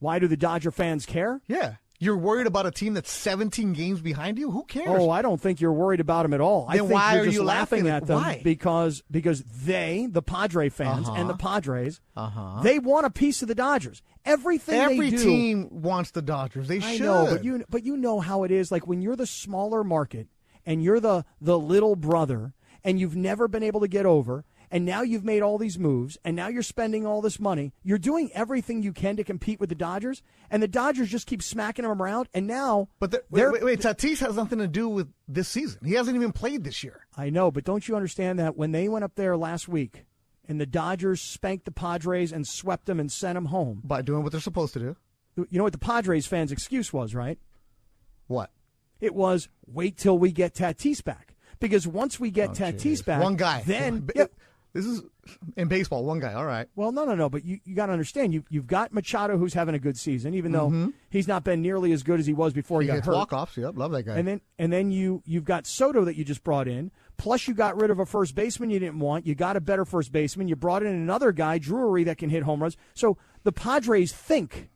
[0.00, 1.40] why do the Dodger fans care?
[1.46, 4.50] Yeah, you're worried about a team that's 17 games behind you.
[4.50, 4.88] Who cares?
[4.88, 6.64] Oh, I don't think you're worried about them at all.
[6.68, 8.02] I Then think why you're are just you laughing, laughing?
[8.02, 8.40] at them Why?
[8.42, 11.20] because because they, the Padre fans Uh-huh.
[11.20, 12.62] and the Padres, Uh-huh.
[12.62, 14.02] they want a piece of the Dodgers.
[14.24, 16.68] Everything Every they do, team wants the Dodgers.
[16.68, 17.02] They I should.
[17.02, 18.72] know, but you but you know how it is.
[18.72, 20.26] Like when you're the smaller market
[20.66, 24.84] and you're the the little brother, and you've never been able to get over, and
[24.84, 27.72] now you've made all these moves, and now you're spending all this money.
[27.82, 31.42] You're doing everything you can to compete with the Dodgers, and the Dodgers just keep
[31.42, 32.28] smacking them around.
[32.32, 35.80] And now, But the, wait, wait, wait, Tatis has nothing to do with this season.
[35.84, 37.06] He hasn't even played this year.
[37.16, 40.04] I know, but don't you understand that when they went up there last week,
[40.48, 43.82] and the Dodgers spanked the Padres and swept them and sent them home?
[43.84, 44.96] By doing what they're supposed to do.
[45.36, 47.38] You know what the Padres fans' excuse was, right?
[48.26, 48.50] What?
[49.00, 51.34] It was wait till we get Tatis back.
[51.60, 53.62] Because once we get oh, Tatis back, one guy.
[53.66, 54.26] then yeah,
[54.72, 55.02] This is
[55.56, 56.04] in baseball.
[56.04, 56.32] One guy.
[56.34, 56.68] All right.
[56.76, 57.28] well, no, no, no.
[57.28, 60.34] But you, you got to understand, you you've got Machado who's having a good season,
[60.34, 60.92] even though Mhm.
[61.10, 63.14] he's not been nearly as good as he was before he, He got hurt.
[63.14, 63.56] walk offs.
[63.56, 63.76] Yep.
[63.76, 64.16] Love that guy.
[64.16, 66.90] And then and then you you've got Soto that you just brought in.
[67.16, 69.26] Plus you got rid of a first baseman you didn't want.
[69.26, 70.48] You got a better first baseman.
[70.48, 72.76] You brought in another guy, Drury, that can hit home runs.
[72.94, 74.70] So the Padres think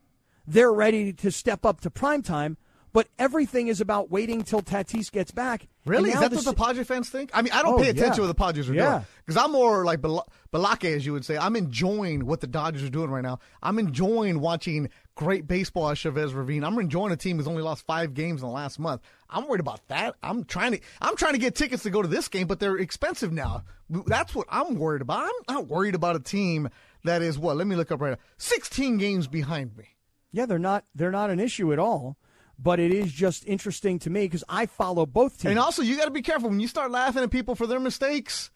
[0.45, 2.57] they're ready to step up to prime time,
[2.95, 5.67] but everything is about waiting till Tatis gets back.
[5.85, 6.11] Really?
[6.11, 7.29] Is that the what the si- Padre fans think?
[7.33, 8.15] I mean, I don't Oh, pay attention yeah.
[8.15, 8.89] to what the Padres are Yeah.
[8.89, 11.37] doing because I'm more like Bal- Balake, as you would say.
[11.37, 13.39] I'm enjoying what the Dodgers are doing right now.
[13.61, 16.63] I'm enjoying watching great baseball at Chavez Ravine.
[16.63, 19.01] I'm enjoying a team who's only lost five games in the last month.
[19.29, 20.15] I'm worried about that.
[20.23, 22.77] I'm trying to I'm trying to get tickets to go to this game, but they're
[22.77, 23.63] expensive now.
[23.89, 25.29] That's what I'm worried about.
[25.49, 26.69] I'm not worried about a team
[27.03, 27.57] that is what?
[27.57, 28.17] Let me look up right now.
[28.37, 29.89] 16 games behind me.
[30.31, 32.17] Yeah, they're not they're not an issue at all.
[32.57, 35.51] But it is just interesting to me because I follow both teams.
[35.51, 37.79] And also, you got to be careful when you start laughing at people for their
[37.79, 38.49] mistakes.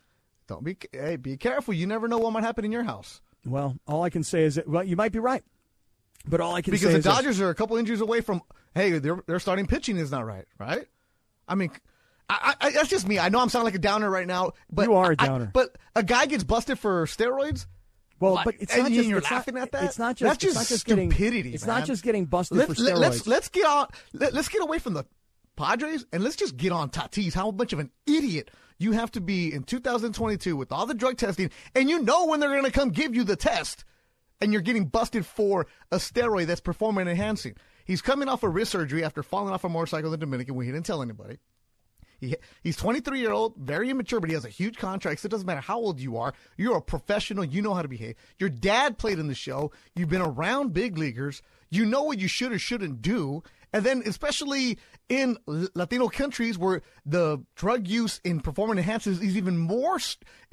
[0.47, 1.73] Don't be hey, be careful.
[1.73, 3.21] You never know what might happen in your house.
[3.45, 5.43] well, all I can say is that well, you might be right.
[6.27, 7.13] But all I can because say the is this.
[7.13, 8.41] Dodgers are a couple injuries away from
[8.73, 10.87] hey, their their starting pitching is not right, right?
[11.47, 11.71] I mean,
[12.29, 13.19] I, I, that's just me.
[13.19, 15.49] I know I'm sounding like a downer right now, but You are a I- downer.
[15.53, 17.65] but a guy gets busted for steroids.
[18.19, 19.83] Well, Like, but it's not just you're laughing not, at that.
[19.85, 21.37] It's not just that's just it's not just stupidity.
[21.37, 21.79] Getting, it's man.
[21.79, 22.99] not just getting busted let's, for steroids.
[22.99, 23.87] Let's let's get on.
[24.13, 25.05] Let, us get away from the
[25.55, 27.33] Padres and let's just get on Tatis.
[27.33, 31.17] How much of an idiot you have to be in 2022 with all the drug
[31.17, 33.83] testing, and you know when they're going to come give you the test,
[34.41, 37.55] and you're getting busted for a steroid that's performance enhancing.
[37.85, 40.65] He's coming off a wrist surgery after falling off a motorcycle in the Dominican where
[40.65, 41.37] he didn't tell anybody.
[42.19, 45.21] He, he's 23 year old, very immature, but he has a huge contract.
[45.21, 46.33] So it doesn't matter how old you are.
[46.57, 47.43] You're a professional.
[47.43, 48.15] You know how to behave.
[48.37, 49.71] Your dad played in the show.
[49.95, 51.41] You've been around big leaguers.
[51.69, 53.43] You know what you should or shouldn't do.
[53.71, 54.79] And then, especially
[55.09, 59.99] in Latino countries where the drug use in performance enhancers is even more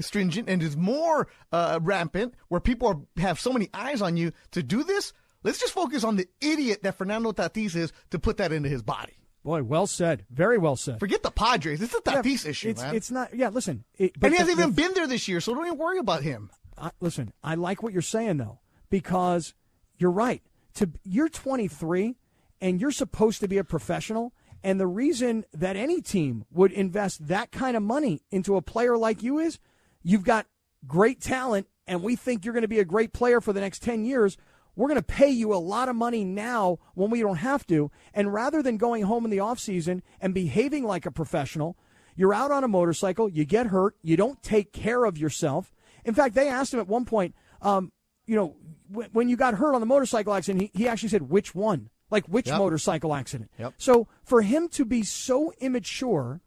[0.01, 4.33] stringent and is more uh, rampant, where people are, have so many eyes on you
[4.51, 8.37] to do this, let's just focus on the idiot that Fernando Tatis is to put
[8.37, 9.17] that into his body.
[9.47, 10.27] Boy, well said.
[10.29, 10.99] Very well said.
[10.99, 11.81] Forget the Padres.
[11.81, 12.97] It's a Yeah, Tatis issue, it's, man.
[12.97, 13.33] It's not.
[13.33, 13.85] Yeah, listen.
[13.97, 15.99] It, but and he hasn't the- even been there this year, so don't even worry
[15.99, 16.51] about him.
[16.77, 18.59] I, listen, I like what you're saying though,
[18.91, 19.55] because
[19.99, 20.43] you're right.
[20.75, 22.17] To you're 23
[22.61, 24.33] and you're supposed to be a professional,
[24.65, 28.99] and the reason that any team would invest that kind of money into a player
[28.99, 29.61] like you is
[30.03, 30.47] you've got
[30.89, 33.81] great talent, and we think you're going to be a great player for the next
[33.83, 34.37] 10 years.
[34.77, 37.91] We're going to pay you a lot of money now when we don't have to.
[38.15, 41.77] And rather than going home in the offseason and behaving like a professional,
[42.15, 45.75] you're out on a motorcycle, you get hurt, you don't take care of yourself.
[46.05, 47.91] In fact, they asked him at one point, um,
[48.27, 48.55] you know,
[48.89, 51.91] when, when you got hurt on the motorcycle accident, he, he actually said, which one?
[52.11, 52.59] Like, which Yep.
[52.59, 53.51] motorcycle accident?
[53.59, 53.75] Yep.
[53.79, 56.41] So for him to be so immature,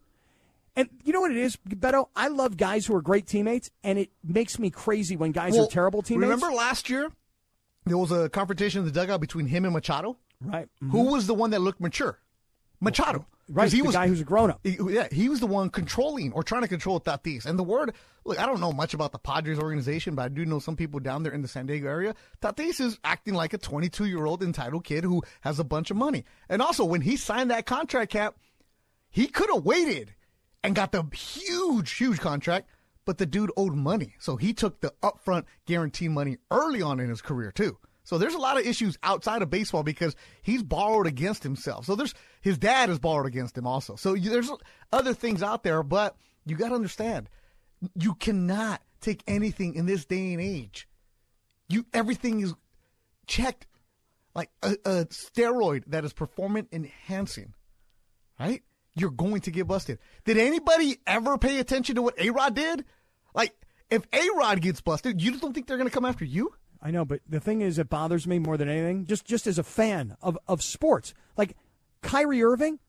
[0.75, 2.07] and you know what it is, Beto?
[2.15, 5.65] I love guys who are great teammates, and it makes me crazy when guys Well,
[5.65, 6.29] are terrible teammates.
[6.29, 7.11] Remember last year,
[7.89, 10.17] there was a confrontation in the dugout between him and Machado.
[10.41, 10.67] Right.
[10.81, 10.91] Mm-hmm.
[10.91, 12.19] Who was the one that looked mature?
[12.79, 13.25] Machado.
[13.51, 14.59] Right, He the guy who's a grown-up.
[14.63, 17.47] He- Yeah, he was the one controlling or trying to control Tatis.
[17.47, 20.45] And the word, look, I don't know much about the Padres organization, but I do
[20.45, 22.13] know some people down there in the San Diego area.
[22.43, 25.97] Tatis is acting like a 22 year old entitled kid who has a bunch of
[25.97, 26.25] money.
[26.47, 28.35] And also, when he signed that contract cap,
[29.09, 30.13] he could have waited
[30.63, 32.69] and got the huge, huge contract,
[33.09, 34.13] but the dude owed money.
[34.19, 37.79] So he took the upfront guarantee money early on in his career, too.
[38.03, 41.87] So there's a lot of issues outside of baseball because he's borrowed against himself.
[41.87, 43.95] So there's his dad has borrowed against him also.
[43.95, 44.51] So there's
[44.93, 47.29] other things out there, but you got to understand,
[47.95, 50.87] you cannot take anything in this day and age.
[51.67, 52.53] You everything is
[53.25, 53.65] checked
[54.35, 57.55] like a, a steroid that is performance enhancing,
[58.39, 58.61] right?
[58.93, 59.97] You're going to get busted.
[60.25, 62.85] Did anybody ever pay attention to what A Rod did?
[63.33, 63.55] Like,
[63.89, 66.53] if A Rod gets busted, you just don't think they're going to come after you?
[66.81, 69.05] I know, but the thing is, it bothers me more than anything.
[69.05, 71.57] Just just as a fan of of sports, like
[72.01, 72.79] Kyrie Irving,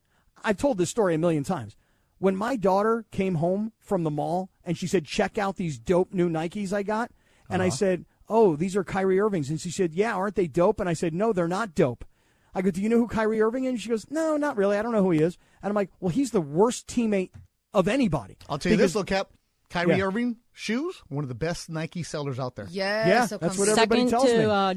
[0.45, 1.77] I've told this story a million times.
[2.19, 6.13] When my daughter came home from the mall and she said, "Check out these dope
[6.15, 7.11] new Nikes I got,"
[7.49, 7.77] and I Uh-huh.
[7.77, 10.93] said, "Oh, these are Kyrie Irvings," and she said, "Yeah, aren't they dope?" And I
[10.93, 12.05] said, "No, they're not dope."
[12.55, 14.77] I go, "Do you know who Kyrie Irving is?" And she goes, "No, not really.
[14.77, 17.31] I don't know who he is." And I'm like, "Well, he's the worst teammate
[17.75, 19.31] of anybody." I'll tell you this, little Cap.
[19.71, 20.05] Kyrie Yeah.
[20.05, 22.67] Irving shoes, one of the best Nike sellers out there.
[22.71, 24.45] Yes, Yeah, so that's what everybody second tells to, me.
[24.45, 24.75] Uh,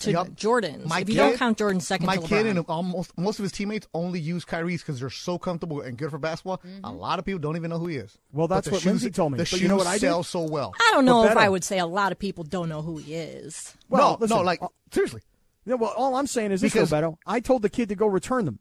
[0.00, 0.34] to Yup.
[0.34, 0.88] Jordan's.
[0.88, 3.42] My if you kid- don't count Jordan, second My to kid and almost most of
[3.44, 6.58] his teammates only use Kyrie's because they're so comfortable and good for basketball.
[6.58, 6.84] Mm-hmm.
[6.84, 8.16] A lot of people don't even know who he is.
[8.32, 9.36] Well, But that's the what shoes- Lindsay told me.
[9.36, 10.00] The But shoes you know what I did?
[10.00, 10.74] sell so well.
[10.80, 13.14] I don't know if I would say a lot of people don't know who he
[13.14, 13.74] is.
[13.88, 15.20] Well, no, listen, no, like uh, seriously.
[15.66, 17.18] Yeah, well, all I'm saying is this, Because- Beto.
[17.26, 18.58] I told the kid to go return them.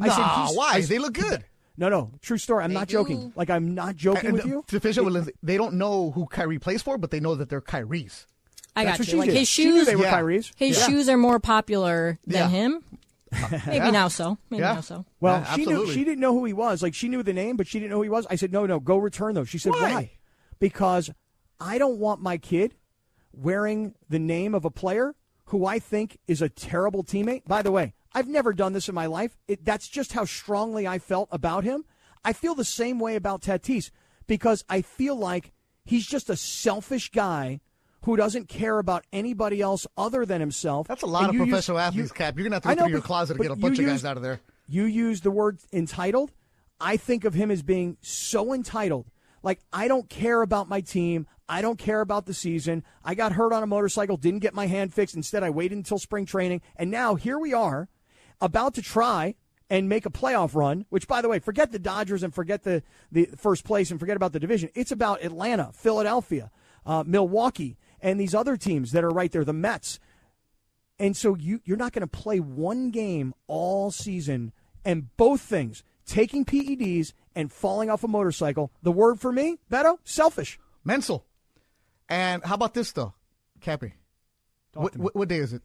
[0.00, 0.70] I Nah, said, why?
[0.74, 1.44] I- they look good.
[1.78, 2.64] No, no, true story.
[2.64, 3.32] I'm not joking.
[3.36, 4.64] Like I'm not joking And with you.
[4.66, 7.36] To finish up with Lindsay, they don't know who Kyrie plays for, but they know
[7.36, 8.26] that they're Kyrie's.
[8.74, 9.18] I That's got you.
[9.18, 9.38] Like did.
[9.38, 10.10] his shoes, they were Yeah.
[10.10, 10.52] Kyrie's.
[10.56, 10.86] his Yeah.
[10.86, 12.48] shoes are more popular than Yeah.
[12.48, 12.84] him.
[13.66, 13.90] Maybe Yeah.
[13.90, 14.38] now so.
[14.50, 14.74] Maybe Yeah.
[14.74, 15.04] now so.
[15.20, 16.82] Well, Yeah, she knew she didn't know who he was.
[16.82, 18.26] Like she knew the name, but she didn't know who he was.
[18.28, 19.92] I said, "No, no, go return those." She said, Why?
[19.94, 20.10] "Why?"
[20.58, 21.10] Because
[21.60, 22.74] I don't want my kid
[23.32, 25.14] wearing the name of a player
[25.48, 27.44] who I think is a terrible teammate.
[27.46, 29.36] By the way, I've never done this in my life.
[29.46, 31.84] It, that's just how strongly I felt about him.
[32.24, 33.90] I feel the same way about Tatis
[34.26, 35.52] because I feel like
[35.84, 37.60] he's just a selfish guy
[38.02, 40.86] who doesn't care about anybody else other than himself.
[40.86, 42.36] That's a lot And of you use- professional athletes, you- Cap.
[42.36, 43.84] You're gonna have to go know, through your but- closet to get a bunch of
[43.84, 44.40] guys used- out of there.
[44.68, 46.32] You use the word entitled.
[46.80, 49.06] I think of him as being so entitled.
[49.42, 51.26] Like, I don't care about my team.
[51.48, 52.84] I don't care about the season.
[53.04, 55.16] I got hurt on a motorcycle, didn't get my hand fixed.
[55.16, 56.60] Instead, I waited until spring training.
[56.76, 57.88] And now here we are,
[58.40, 59.34] about to try
[59.70, 62.82] and make a playoff run, which, by the way, forget the Dodgers and forget the,
[63.12, 64.70] the first place and forget about the division.
[64.74, 66.50] It's about Atlanta, Philadelphia,
[66.86, 69.98] uh, Milwaukee, and these other teams that are right there, the Mets.
[70.98, 74.52] And so you you're not going to play one game all season
[74.84, 78.72] and both things, taking PEDs and falling off a motorcycle.
[78.82, 80.58] The word for me, Beto, selfish.
[80.84, 81.24] Mental.
[82.08, 83.14] And how about this though,
[83.60, 83.94] Cappy?
[84.74, 85.62] What, what, what day is it?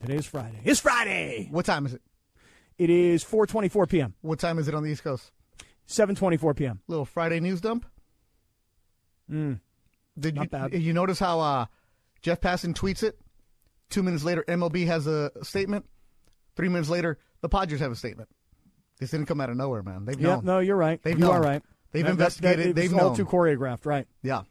[0.00, 0.60] Today is Friday.
[0.64, 1.48] It's Friday.
[1.50, 2.02] What time is it?
[2.78, 4.14] It is 4:24 p.m.
[4.20, 5.30] What time is it on the East Coast?
[5.88, 6.80] 7:24 p.m.
[6.88, 7.86] Little Friday news dump.
[9.30, 9.60] Mm.
[10.18, 10.74] Did Not you bad.
[10.74, 11.66] you notice how uh,
[12.20, 13.18] Jeff Passan tweets it?
[13.88, 15.86] Two minutes later, MLB has a statement.
[16.56, 18.28] Three minutes later, the Padres have a statement.
[19.02, 20.04] This didn't come out of nowhere, man.
[20.04, 20.44] They've Yeah, known.
[20.44, 21.02] no, you're right.
[21.02, 21.34] They've you known.
[21.34, 21.60] are right.
[21.90, 22.58] They've That- that- investigated.
[22.66, 23.16] that- it They've all known.
[23.16, 24.06] too choreographed, right?
[24.22, 24.42] Yeah.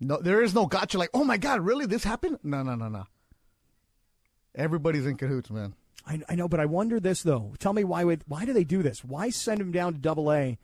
[0.00, 0.98] No, there is no gotcha.
[0.98, 1.86] Like, oh my god, really?
[1.86, 2.40] This happened?
[2.42, 3.04] No, no, no, no.
[4.54, 5.74] Everybody's in cahoots, man.
[6.06, 7.54] I, I know, but I wonder this though.
[7.58, 9.02] Tell me why would why do they do this?
[9.02, 10.58] Why send him down to Double A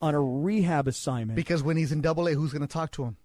[0.00, 1.36] on a rehab assignment?
[1.36, 3.18] Because when he's in Double A, who's going to talk to him?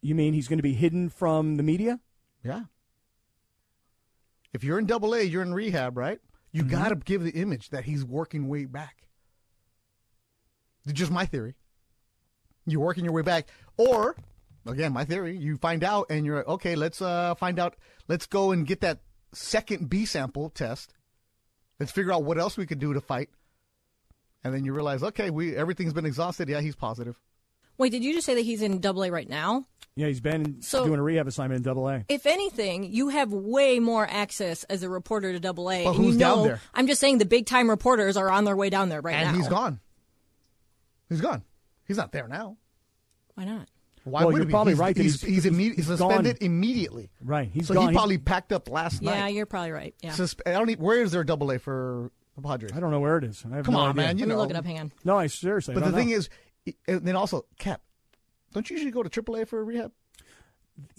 [0.00, 2.00] you mean he's going to be hidden from the media?
[2.42, 2.64] Yeah.
[4.54, 6.18] If you're in Double A, you're in rehab, right?
[6.52, 9.08] You got to give the image that he's working way back.
[10.86, 11.54] Just my theory.
[12.66, 14.16] You're working your way back, or
[14.66, 15.36] again, my theory.
[15.36, 16.76] You find out, and you're like, okay.
[16.76, 17.76] Let's uh, find out.
[18.08, 19.00] Let's go and get that
[19.32, 20.92] second B sample test.
[21.80, 23.30] Let's figure out what else we could do to fight.
[24.44, 26.48] And then you realize, okay, we everything's been exhausted.
[26.48, 27.18] Yeah, he's positive.
[27.78, 29.66] Wait, did you just say that he's in Double A right now?
[29.94, 32.04] Yeah, he's been So- doing a rehab assignment in Double A.
[32.08, 35.84] If anything, you have way more access as a reporter to Double A.
[35.84, 36.60] But and you who's down know- there?
[36.74, 39.24] I'm just saying the big time reporters are on their way down there right and
[39.24, 39.28] now.
[39.30, 39.80] And he's gone.
[41.08, 41.42] He's gone.
[41.86, 42.56] He's not there now.
[43.34, 43.68] Why not?
[44.04, 44.50] Why Well, would you're he be?
[44.50, 46.46] probably he's, right He's, he's- he's, imme- he's suspended gone.
[46.46, 47.10] immediately.
[47.22, 47.84] Right, he's so gone.
[47.84, 49.18] he He- probably packed up last Yeah, night.
[49.18, 49.94] Yeah, you're probably right.
[50.02, 50.10] Yeah.
[50.12, 50.66] Suspe- I don't.
[50.66, 52.72] Need, where is there a double A for the Padres?
[52.74, 53.44] I don't know where it is.
[53.50, 54.02] I have Come no on, idea.
[54.02, 54.18] man.
[54.18, 54.40] You Let me know.
[54.40, 54.64] look it up.
[54.64, 54.92] Hang on.
[55.04, 55.74] No, I seriously.
[55.74, 56.16] But I the don't thing know.
[56.16, 56.30] is,
[56.86, 57.80] and then also Cap.
[58.52, 59.92] Don't you usually go to AAA for a rehab?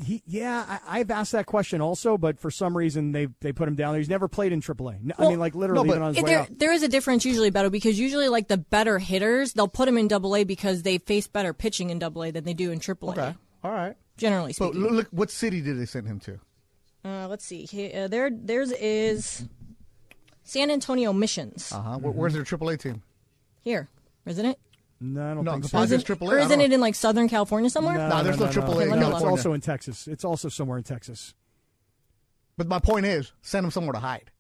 [0.05, 3.67] he, yeah, I, I've asked that question also, but for some reason they they put
[3.67, 3.99] him down there.
[3.99, 4.95] He's never played in AAA.
[4.95, 6.87] N- I Well, mean, like literally no, even on his way there, there is a
[6.87, 10.43] difference usually, Beto, because usually like the better hitters, they'll put him in Double A
[10.43, 13.11] because they face better pitching in Double A than they do in AAA.
[13.17, 13.35] Okay.
[13.63, 13.95] All right.
[14.17, 14.79] Generally speaking.
[14.79, 16.39] look, look, what city did they send him to?
[17.03, 17.65] Uh, let's see.
[17.65, 19.43] He, uh, there, theirs is
[20.43, 21.71] San Antonio Missions.
[21.71, 21.97] Uh huh.
[21.97, 23.01] Where's their AAA team?
[23.63, 23.89] Here,
[24.27, 24.59] isn't it?
[25.05, 25.77] No, I don't No, think the so.
[25.79, 26.31] Padres Isn't- AAA.
[26.31, 27.97] Or isn't it in like Southern California somewhere?
[27.97, 29.15] Nah, there's no AAA in Let me No, look.
[29.17, 30.07] it's also in Texas.
[30.07, 31.33] It's also somewhere in Texas.
[32.57, 34.31] But my point is, send them somewhere to hide.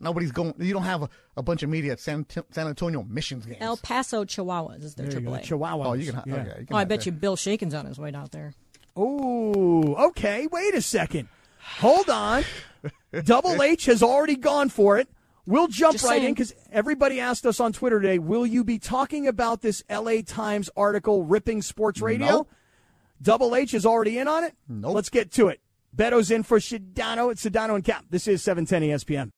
[0.00, 0.54] Nobody's going.
[0.58, 3.58] You don't have a, a bunch of media at San, San Antonio Missions games.
[3.60, 5.42] El Paso Chihuahuas is their There AAA.
[5.42, 5.88] Chihuahua.
[5.88, 6.22] oh, you can.
[6.24, 6.34] Yeah.
[6.34, 7.06] Okay, you can Oh, I bet there.
[7.06, 8.54] you Bill Shaikin's on his way out there.
[8.96, 10.46] Oh, okay.
[10.50, 11.28] Wait a second.
[11.80, 12.44] Hold on.
[13.24, 15.08] Double H has already gone for it.
[15.48, 18.78] We'll jump Just right in because everybody asked us on Twitter today will you be
[18.78, 22.26] talking about this LA Times article ripping sports radio?
[22.26, 22.50] Nope.
[23.22, 24.52] Double H is already in on it?
[24.68, 24.94] Nope.
[24.94, 25.62] Let's get to it.
[25.96, 27.32] Beto's in for Sedano.
[27.32, 28.04] It's Sedano and Kap.
[28.10, 29.30] This is E 710 ESPN.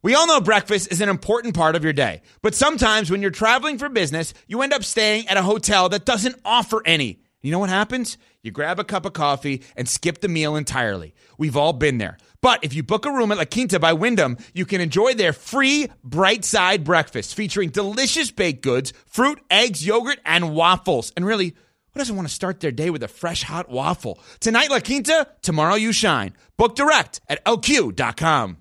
[0.00, 3.32] We all know breakfast is an important part of your day, but sometimes when you're
[3.32, 7.18] traveling for business, you end up staying at a hotel that doesn't offer any.
[7.40, 8.16] You know what happens?
[8.42, 11.14] You grab a cup of coffee and skip the meal entirely.
[11.36, 12.16] We've all been there.
[12.40, 15.32] But if you book a room at La Quinta by Wyndham, you can enjoy their
[15.32, 21.12] free bright side breakfast featuring delicious baked goods, fruit, eggs, yogurt, and waffles.
[21.16, 24.20] And really, who doesn't want to start their day with a fresh hot waffle?
[24.38, 26.34] Tonight, La Quinta, tomorrow, you shine.
[26.56, 28.56] Book direct at lq.com.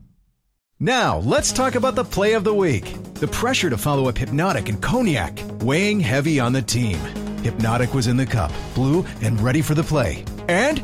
[0.80, 2.96] Now, let's talk about the play of the week.
[3.16, 7.00] The pressure to follow up Hypnotic and Cognac, weighing heavy on the team.
[7.44, 10.24] Hypnotic was in the cup, blue, and ready for the play.
[10.48, 10.84] And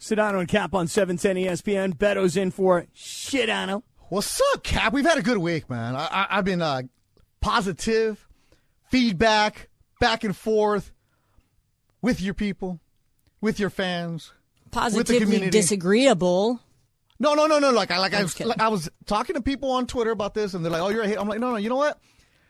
[0.00, 1.94] Sedano and Kap on E 710 ESPN.
[1.96, 3.82] Beto's in for Sedano.
[4.08, 4.92] What's up, Kap?
[4.92, 5.94] We've had a good week, man.
[5.94, 6.82] I, I, I've been uh,
[7.40, 8.26] positive,
[8.90, 9.68] feedback,
[10.00, 10.92] back and forth
[12.00, 12.80] with your people,
[13.40, 14.32] with your fans,
[14.70, 16.60] Positively disagreeable.
[17.18, 17.70] No, no, no, no.
[17.70, 20.54] Like I like I was, like I was talking to people on Twitter about this,
[20.54, 21.56] and they're like, "Oh, you're a hate." I'm like, "No, no.
[21.56, 21.98] You know what?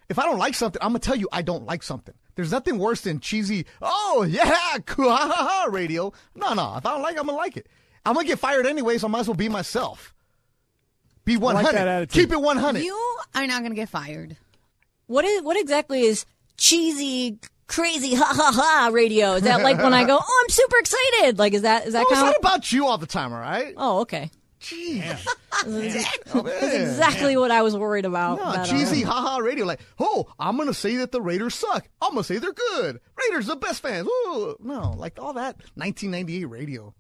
[0.09, 2.15] If I don't like something, I'm gonna tell you I don't like something.
[2.39, 3.67] There's nothing worse than cheesy.
[3.83, 6.13] Oh yeah, cool, ha, ha, ha, radio.
[6.37, 6.77] No, no.
[6.77, 7.67] If I don't like, it, I'm gonna like it.
[8.07, 10.15] I'm gonna get fired anyway, so I might as well be myself.
[11.25, 11.75] Be like 100.
[11.75, 12.13] that attitude.
[12.13, 12.85] Keep it 100.
[12.85, 14.37] You are not going to get fired.
[15.09, 19.33] What is what exactly is cheesy, crazy, ha ha ha radio?
[19.33, 21.41] Is that like when I go, oh, I'm super excited?
[21.41, 22.27] Like, is that is that it's count?
[22.27, 23.75] not about you all the time, all right?
[23.77, 24.31] Oh, okay.
[24.61, 25.25] Jeez.
[25.65, 25.67] That's
[26.75, 28.39] exactly what I was worried about.
[28.39, 29.65] No, but, uh, cheesy haha radio.
[29.65, 31.89] Like, oh, I'm going to say that the Raiders suck.
[32.03, 33.01] I'm going to say they're good.
[33.29, 34.07] Raiders, the best fans.
[34.09, 34.57] Ooh.
[34.61, 36.95] No, like all that 1998 radio.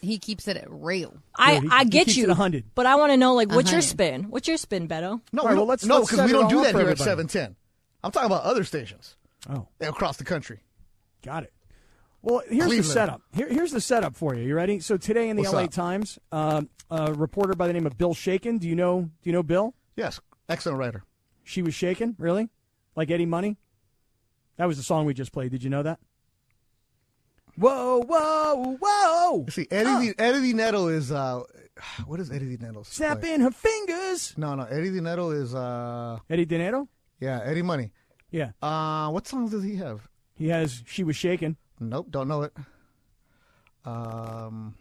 [0.00, 1.16] He keeps it real.
[1.36, 2.64] I, Yeah, he- I get you, 100.
[2.74, 4.24] but I want to know like what's your spin?
[4.24, 5.20] What's your spin, Beto?
[5.32, 7.54] No, right, well, let's- no, because we don't do that for here at 710.
[8.04, 9.16] I'm talking about other stations
[9.48, 10.60] Oh, across the country.
[11.24, 11.52] got it.
[12.22, 12.78] Well, here's Cleveland.
[12.78, 13.22] the setup.
[13.34, 14.44] Here, here's the setup for you.
[14.44, 14.78] You ready?
[14.80, 15.70] So today in the What's LA up?
[15.72, 18.60] Times, um, a reporter by the name of Bill Shaikin.
[18.60, 19.02] Do you know?
[19.02, 19.74] Do you know Bill?
[19.96, 21.02] Yes, excellent writer.
[21.44, 22.48] She was shaken, really,
[22.94, 23.56] like Eddie Money.
[24.56, 25.50] That was the song we just played.
[25.50, 25.98] Did you know that?
[27.56, 29.46] Whoa, whoa, whoa!
[29.50, 31.42] See, Eddie, Di- Eddie Di Netto is, uh,
[32.06, 32.82] what is Eddie Di Netto?
[32.84, 34.32] Snapping her fingers.
[34.38, 36.88] No, no, Eddie Di Netto is, uh, Eddie Dinero.
[37.20, 37.90] yeah, Eddie Money.
[38.30, 40.08] Yeah, Uh, what songs does he have?
[40.34, 40.82] he has.
[40.86, 41.56] She was shaken.
[41.88, 42.52] Nope, don't know it.
[43.84, 44.74] Um,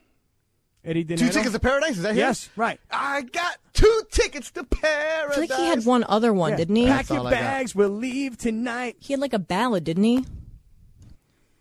[0.83, 1.27] Eddie Dinero.
[1.27, 2.17] Two Tickets to Paradise, is that him?
[2.17, 2.79] Yes, right.
[2.91, 5.37] I got two tickets to paradise.
[5.37, 6.57] I feel like he had one other one, Yeah.
[6.57, 6.85] didn't he?
[6.85, 7.39] Pack That's your all I got.
[7.39, 7.75] bags.
[7.75, 8.97] We'll leave tonight.
[8.99, 10.25] He had like a ballad, didn't he?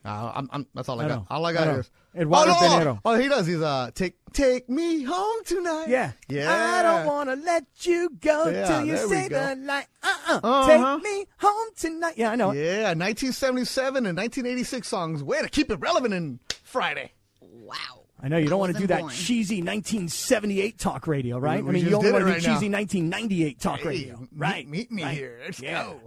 [0.04, 1.14] Uh, I'm, I'm, that's all I, I got.
[1.14, 1.26] know.
[1.30, 1.74] All I I got know.
[1.80, 3.00] is Eduardo oh, no, Pinero.
[3.04, 3.46] Oh, he does.
[3.46, 5.86] He's uh, take take me home tonight.
[5.88, 6.12] Yeah.
[6.28, 6.50] yeah.
[6.50, 9.86] I don't want to let you go Yeah, till you there say the light.
[10.02, 10.40] Uh-uh.
[10.42, 10.66] Uh-huh.
[10.68, 12.14] Take me home tonight.
[12.16, 12.52] Yeah, I know.
[12.52, 15.22] Yeah, 1977 and 1986 songs.
[15.22, 17.12] Way to keep it relevant in Friday.
[17.42, 17.76] Wow.
[18.22, 19.12] I know you don't want to do that born.
[19.12, 21.62] cheesy 1978 talk radio, right?
[21.62, 22.54] We- I mean, you only want to right do now.
[22.54, 24.68] cheesy 1998 talk Hey, radio, meet- right?
[24.68, 25.14] Meet me right.
[25.16, 25.40] here.
[25.44, 25.84] Let's Yeah.
[25.84, 26.00] go.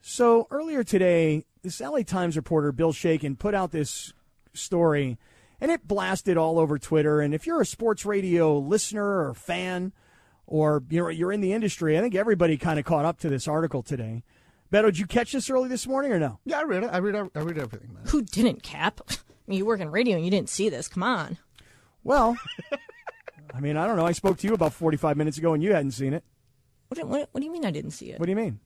[0.00, 4.12] So earlier today, this LA Times reporter, Bill Shaikin, put out this
[4.52, 5.16] story,
[5.60, 7.20] and it blasted all over Twitter.
[7.20, 9.92] And if you're a sports radio listener or fan,
[10.46, 13.46] or you're you're in the industry, I think everybody kind of caught up to this
[13.46, 14.24] article today.
[14.72, 16.40] Beto, did you catch this early this morning or no?
[16.44, 16.90] Yeah, I read it.
[16.92, 17.14] I read.
[17.14, 18.02] I read everything, man.
[18.06, 19.00] Who didn't, Kap?
[19.10, 19.14] I
[19.46, 20.88] mean, you work in radio and you didn't see this.
[20.88, 21.38] Come on.
[22.04, 22.36] Well,
[23.54, 24.06] I mean, I don't know.
[24.06, 26.24] I spoke to you about 45 minutes ago and you hadn't seen it.
[26.88, 28.18] What, do- what, what do you mean I didn't see it?
[28.20, 28.60] What do you mean?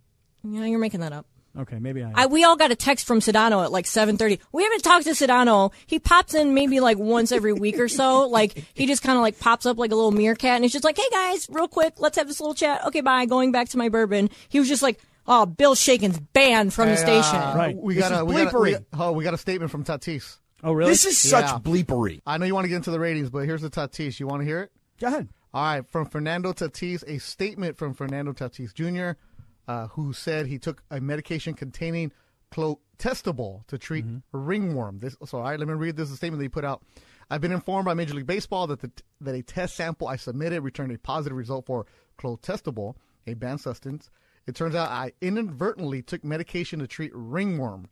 [0.45, 1.27] You know, you're making that up.
[1.59, 2.13] Okay, maybe I.
[2.15, 4.39] I, we all got a text from Sedano at like 7:30.
[4.53, 5.73] We haven't talked to Sedano.
[5.87, 8.29] He pops in maybe like once every week or so.
[8.37, 10.85] Like he just kind of like pops up like a little meerkat, and he's just
[10.85, 13.25] like, "Hey guys, real quick, let's have this little chat." Okay, bye.
[13.27, 14.29] Going back to my bourbon.
[14.51, 17.23] He was just like, "Oh, Bill Shaikin's banned from the Hey, uh,
[17.63, 18.73] station." We This got a is we got, a, we bleepery.
[18.73, 20.39] got- oh, we got a statement from Tatis.
[20.63, 20.91] oh, really?
[20.91, 21.59] This is such Yeah.
[21.59, 22.21] bleepery.
[22.27, 24.21] I know you want to get into the ratings, but here's the Tatis.
[24.21, 24.73] You want to hear it?
[25.01, 25.29] Go ahead.
[25.55, 29.19] All right, from Fernando Tatis, a statement from Fernando Tatis Jr.,
[29.69, 32.13] uh, who said he took a medication containing
[32.53, 34.99] clostebol to treat ringworm.
[34.99, 36.83] This, so, all right, let me read this statement that he put out.
[37.29, 38.91] I've been informed by Major League Baseball that the,
[39.21, 41.87] that a test sample I submitted returned a positive result for
[42.19, 42.95] clostebol,
[43.27, 44.11] a banned substance.
[44.47, 47.89] It turns out I inadvertently took medication to treat ringworm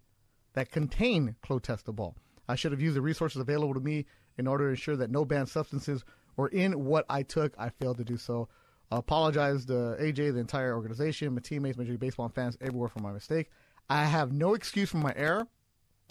[0.52, 2.14] that contained clostebol.
[2.48, 4.06] I should have used the resources available to me
[4.38, 6.04] in order to ensure that no banned substances
[6.36, 7.54] were in what I took.
[7.58, 8.48] I failed to do so.
[8.94, 12.88] I apologize to AJ, the entire organization, my teammates, Major League Baseball, and fans everywhere
[12.88, 13.50] for my mistake.
[13.90, 15.48] I have no excuse for my error,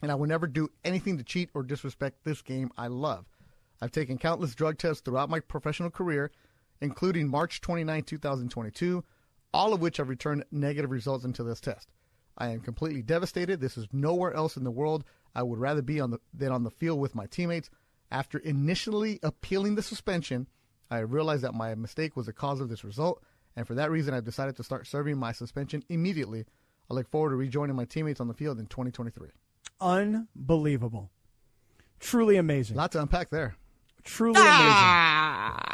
[0.02, 3.26] and I will never do anything to cheat or disrespect this game I love.
[3.82, 6.30] I've taken countless drug tests throughout my professional career,
[6.82, 9.02] including March 29, 2022,
[9.54, 11.88] all of which have returned negative results until this test.
[12.38, 13.62] I am completely devastated.
[13.62, 16.64] This is nowhere else in the world I would rather be on the than on
[16.64, 17.70] the field with my teammates.
[18.12, 20.48] After initially appealing the suspension,
[20.94, 23.24] I realized that my mistake was the cause of this result,
[23.56, 26.46] and for that reason, I've decided to start serving my suspension immediately.
[26.90, 29.30] I look forward to rejoining my teammates on the field in 2023.
[29.82, 31.10] Unbelievable.
[32.00, 32.78] Truly amazing.
[32.78, 33.56] A lot to unpack there.
[34.04, 34.52] Truly amazing.
[34.52, 35.73] Ah!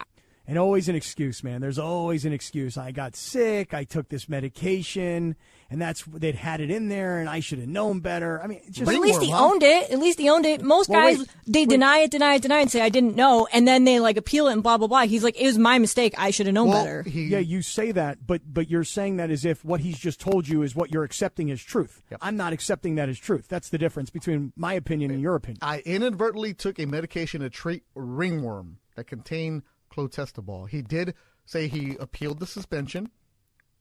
[0.49, 1.61] And always an excuse, man.
[1.61, 2.75] There's always an excuse.
[2.75, 3.75] I got sick.
[3.75, 5.35] I took this medication,
[5.69, 8.41] and that's they'd had it in there, and I should have known better.
[8.41, 9.91] I mean, just But at least he owned it.
[9.91, 10.63] At least he owned it.
[10.63, 11.69] Most Well, guys wait, they wait.
[11.69, 14.17] deny it, deny it, deny it, and say I didn't know, and then they like
[14.17, 15.01] appeal it and blah blah blah.
[15.05, 16.15] He's like, it was my mistake.
[16.17, 17.03] I should have known better.
[17.07, 20.47] yeah, you say that, but but you're saying that as if what he's just told
[20.47, 22.01] you is what you're accepting as truth.
[22.23, 23.47] I'm not accepting that as truth.
[23.47, 25.59] That's the difference between my opinion and your opinion.
[25.61, 29.61] I inadvertently took a medication to treat ringworm that contained
[30.07, 30.69] clostebol.
[30.69, 31.13] He did
[31.45, 33.09] say he appealed the suspension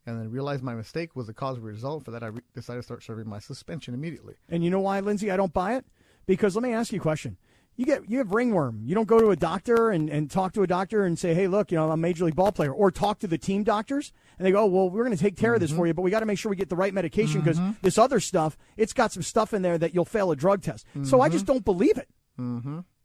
[0.07, 2.05] and then realized my mistake was the cause of the result.
[2.05, 4.35] For that, I re- decided to start serving my suspension immediately.
[4.49, 5.31] And you know why, Lindsay?
[5.31, 5.85] I don't buy it
[6.27, 7.37] because let me ask you a question.
[7.77, 8.83] You get you have ringworm.
[8.85, 11.47] You don't go to a doctor and, and talk to a doctor and say, "Hey,
[11.47, 14.13] look, you know, I'm a major league ball player," or talk to the team doctors
[14.37, 15.79] and they go, "Well, we're going to take care of this mm-hmm.
[15.79, 17.73] for you, but we got to make sure we get the right medication because mm-hmm.
[17.83, 20.87] this other stuff, it's got some stuff in there that you'll fail a drug test."
[21.05, 21.35] So I mm-hmm.
[21.35, 22.09] just don't believe it.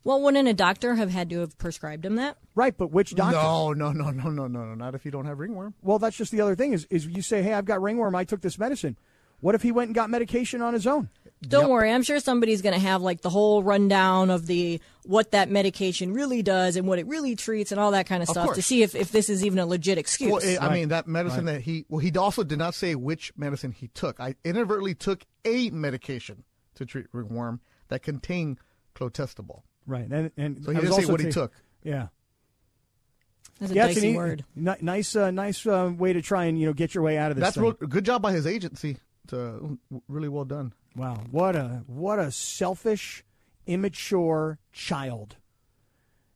[0.04, 2.38] Well, wouldn't a doctor have had to have prescribed him that?
[2.56, 3.38] Right, but which doctor?
[3.38, 4.76] No, no, no, no, no, no, no.
[4.76, 5.74] Not if you don't have ringworm.
[5.82, 8.16] Well, that's just the other thing is is you say, "Hey, I've got ringworm.
[8.16, 8.98] I took this medicine."
[9.40, 11.10] What if he went and got medication on his own?
[11.42, 15.32] Don't worry, I'm sure somebody's going to have like the whole rundown of the what
[15.32, 18.34] that medication really does and what it really treats and all that kind of, Of
[18.36, 20.32] stuff to see if, if this is even a legit excuse.
[20.32, 23.34] Well, it- I mean, that medicine that he, well, he also did not say which
[23.36, 24.22] medicine he took.
[24.22, 26.46] I inadvertently took a medication
[26.76, 28.60] to treat ringworm that contained
[28.96, 29.64] clostebol.
[29.86, 31.54] Right, and and So he was didn't say also what he took.
[31.84, 32.08] Yeah.
[33.60, 34.46] That's a Yeah, it's an dicey word.
[34.56, 37.32] ni- nice, uh, nice uh, way to try and you know get your way out
[37.32, 37.44] of this.
[37.44, 37.64] That's thing.
[37.64, 38.98] real, good job by his agency.
[39.28, 39.78] To
[40.10, 40.74] really well done.
[40.98, 43.24] Wow, what a what a selfish,
[43.66, 45.38] immature child.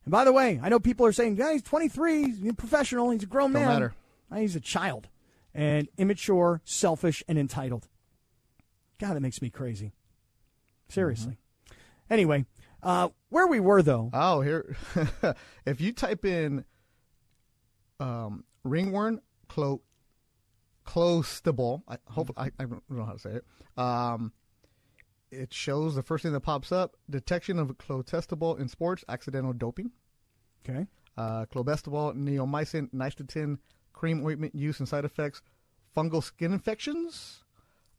[0.06, 3.10] And by the way, I know people are saying, "Yeah, he's 23, he's a professional,
[3.10, 3.94] he's a grown Don't man." matter.
[4.30, 5.08] Uh, He's a child,
[5.54, 7.88] and immature, selfish, and entitled.
[8.98, 9.92] God, that makes me crazy.
[10.88, 11.38] Seriously.
[12.10, 12.46] Anyway,
[12.82, 14.10] uh, where we were though.
[14.12, 14.76] Oh, here,
[15.66, 16.64] if you type in
[18.00, 19.80] um, ringworm clo
[20.86, 23.44] clostable, I hope I, I don't know how to say it.
[23.76, 24.32] Um,
[25.30, 29.90] it shows the first thing that pops up: detection of clostebol in sports, accidental doping.
[30.68, 30.86] Okay.
[31.16, 33.58] Uh, clostebol, neomycin, nystatin,
[33.92, 35.42] cream ointment use and side effects,
[35.96, 37.42] fungal skin infections.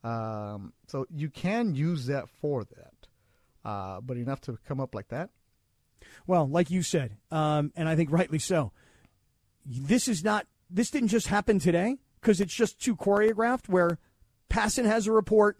[0.03, 3.08] Um, so you can use that for that,
[3.65, 5.29] uh, but enough to come up like that.
[6.27, 8.71] Well, like you said, um, and I think rightly so.
[9.65, 10.47] This is not.
[10.69, 13.67] This didn't just happen today because it's just too choreographed.
[13.67, 13.99] Where
[14.49, 15.57] Passan has a report,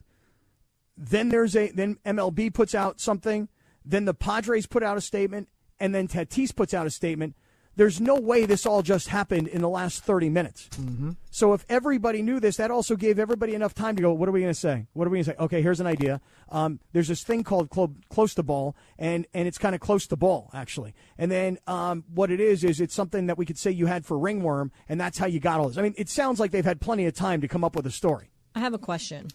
[0.98, 3.50] then there's a then MLB puts out something,
[3.86, 7.36] then the Padres put out a statement, and then Tatis puts out a statement.
[7.80, 10.68] There's no way this all just happened in the last 30 minutes.
[10.74, 11.12] Mm-hmm.
[11.32, 14.12] So if everybody knew this, that also gave everybody enough time to go.
[14.12, 14.88] What are we going to say?
[14.92, 15.38] What are we going to say?
[15.40, 16.20] Okay, here's an idea.
[16.50, 20.08] Um, there's this thing called clo- close to ball, and and it's kind of close
[20.08, 20.94] to ball actually.
[21.18, 24.06] And then um, what it is is it's something that we could say you had
[24.06, 25.78] for ringworm, and that's how you got all this.
[25.78, 27.92] I mean, it sounds like they've had plenty of time to come up with a
[27.92, 28.30] story.
[28.56, 29.30] I have a question.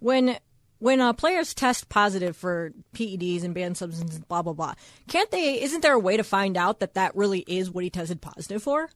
[0.00, 0.36] When
[0.78, 4.74] when uh, players test positive for PEDs and banned substances, blah blah blah,
[5.08, 5.62] can't they?
[5.62, 8.62] Isn't there a way to find out that that really is what he tested positive
[8.62, 8.88] for?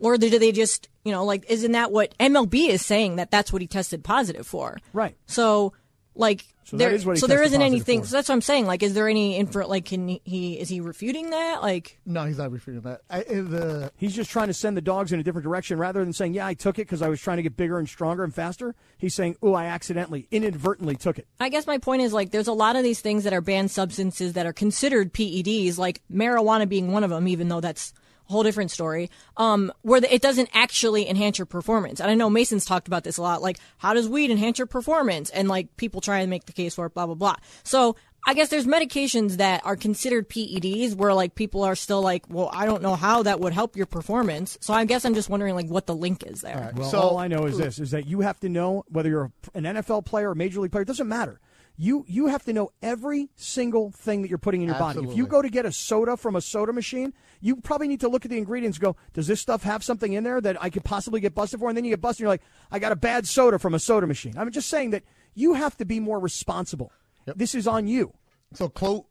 [0.00, 3.52] Or do they just, you know, like, isn't that what MLB is saying that that's
[3.52, 4.78] what he tested positive for?
[4.92, 5.16] Right.
[5.26, 5.72] So,
[6.14, 8.02] like, So that there, is what he so there tested isn't anything.
[8.02, 8.08] for.
[8.08, 8.66] So that's what I'm saying.
[8.66, 9.66] Like, is there any info?
[9.66, 10.60] Like, can he?
[10.60, 11.62] Is he refuting that?
[11.62, 13.00] Like, No, he's not refuting that.
[13.08, 16.12] I, the He's just trying to send the dogs in a different direction rather than
[16.12, 18.34] saying, "Yeah, I took it because I was trying to get bigger and stronger and
[18.34, 22.32] faster." He's saying, "Oh, I accidentally, inadvertently took it." I guess my point is like,
[22.32, 26.02] there's a lot of these things that are banned substances that are considered PEDs, like
[26.12, 29.10] marijuana being one of them, even though that's a whole different story.
[29.36, 32.00] Um, where the, it doesn't actually enhance your performance.
[32.00, 33.42] And I know Mason's talked about this a lot.
[33.42, 35.30] Like, how does weed enhance your performance?
[35.30, 37.36] And like, people try and make the case for it, blah blah blah.
[37.64, 37.96] So.
[38.26, 42.50] I guess there's medications that are considered PEDs where like people are still like, well,
[42.52, 44.58] I don't know how that would help your performance.
[44.60, 46.72] So I guess I'm just wondering like what the link is there.
[46.76, 49.30] Well, So- all I know is this: is that you have to know whether you're
[49.54, 50.82] an NFL player or major league player.
[50.82, 51.40] It doesn't matter.
[51.80, 54.98] You you have to know every single thing that you're putting in your body.
[55.04, 58.08] If you go to get a soda from a soda machine, you probably need to
[58.08, 58.78] look at the ingredients.
[58.78, 61.60] and Go, does this stuff have something in there that I could possibly get busted
[61.60, 61.68] for?
[61.68, 62.22] And then you get busted.
[62.22, 64.34] and You're like, I got a bad soda from a soda machine.
[64.36, 65.04] I'm just saying that
[65.34, 66.90] you have to be more responsible.
[67.36, 68.12] This is on you.
[68.54, 69.06] So clo-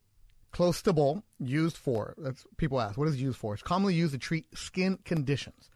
[0.54, 3.54] clostebol used for that's people ask what is it used for?
[3.54, 5.70] It's commonly used to treat skin conditions,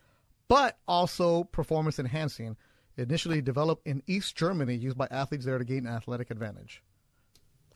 [0.50, 2.58] but also performance enhancing.
[2.98, 6.84] Initially developed in East Germany, used by athletes there to gain athletic advantage.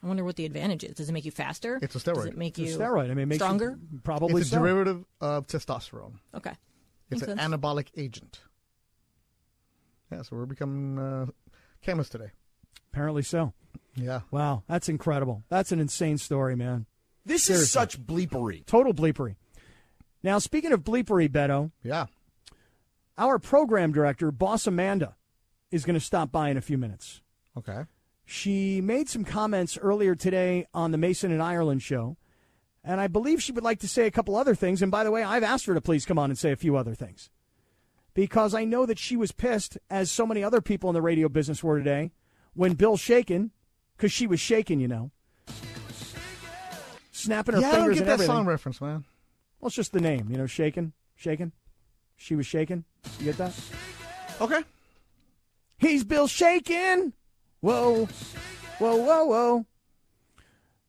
[0.04, 0.96] I wonder what the advantage is.
[0.96, 1.80] Does it make you faster?
[1.82, 2.16] It's a steroid.
[2.16, 3.06] Does it make It's you a steroid.
[3.06, 3.80] I mean, it makes you stronger?
[4.04, 4.60] probably it's a so.
[4.60, 6.20] derivative of testosterone.
[6.36, 6.52] Okay.
[7.10, 7.56] It's Makes an sense.
[7.56, 8.42] anabolic agent.
[10.12, 11.26] Yeah, so we're becoming uh,
[11.82, 12.32] chemists today.
[12.92, 13.54] Apparently so.
[13.96, 14.22] Yeah.
[14.32, 15.44] Wow, that's incredible.
[15.50, 16.86] That's an insane story, man.
[17.26, 17.64] This Seriously.
[17.64, 18.66] is such bleepery.
[18.66, 19.36] Total bleepery.
[20.22, 22.06] Now, speaking of bleepery, Beto, Yeah.
[23.18, 25.16] Our program director, Boss Amanda,
[25.72, 27.22] is going to stop by in a few minutes.
[27.58, 27.84] Okay.
[28.26, 32.18] She made some comments earlier today on the Mason and Ireland show,
[32.84, 34.82] and I believe she would like to say a couple other things.
[34.82, 36.76] And by the way, I've asked her to please come on and say a few
[36.76, 37.30] other things
[38.16, 41.30] because I know that she was pissed, as so many other people in the radio
[41.30, 42.12] business were today,
[42.54, 43.52] when Bill Shaikin,
[43.96, 45.12] because she was shaking, you know,
[47.12, 48.28] snapping her yeah, I don't get that everything.
[48.28, 49.04] song reference, man.
[49.60, 51.52] Well, it's just the name, you know, shaken, shaken.
[52.18, 52.86] She was shaken.
[53.20, 53.54] You get that?
[54.42, 54.62] Okay.
[55.78, 57.14] He's Bill Shaikin.
[57.62, 58.08] Whoa,
[58.80, 59.66] whoa, whoa, whoa.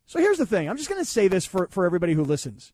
[0.07, 0.69] So here's the thing.
[0.69, 2.73] I'm just going to say this for, for everybody who listens.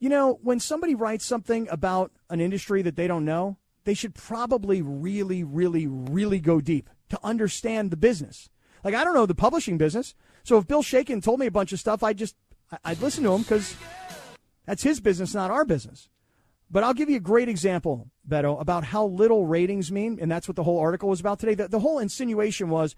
[0.00, 4.14] You know, when somebody writes something about an industry that they don't know, they should
[4.14, 8.48] probably really, really, really go deep to understand the business.
[8.82, 10.14] Like, I don't know the publishing business.
[10.42, 12.34] So if Bill Shaikin told me a bunch of stuff, I'd just,
[12.84, 13.74] I'd listen to him because
[14.66, 16.08] that's his business, not our business.
[16.70, 20.48] But I'll give you a great example, Beto, about how little ratings mean, and that's
[20.48, 21.54] what the whole article was about today.
[21.54, 22.96] The, the whole insinuation was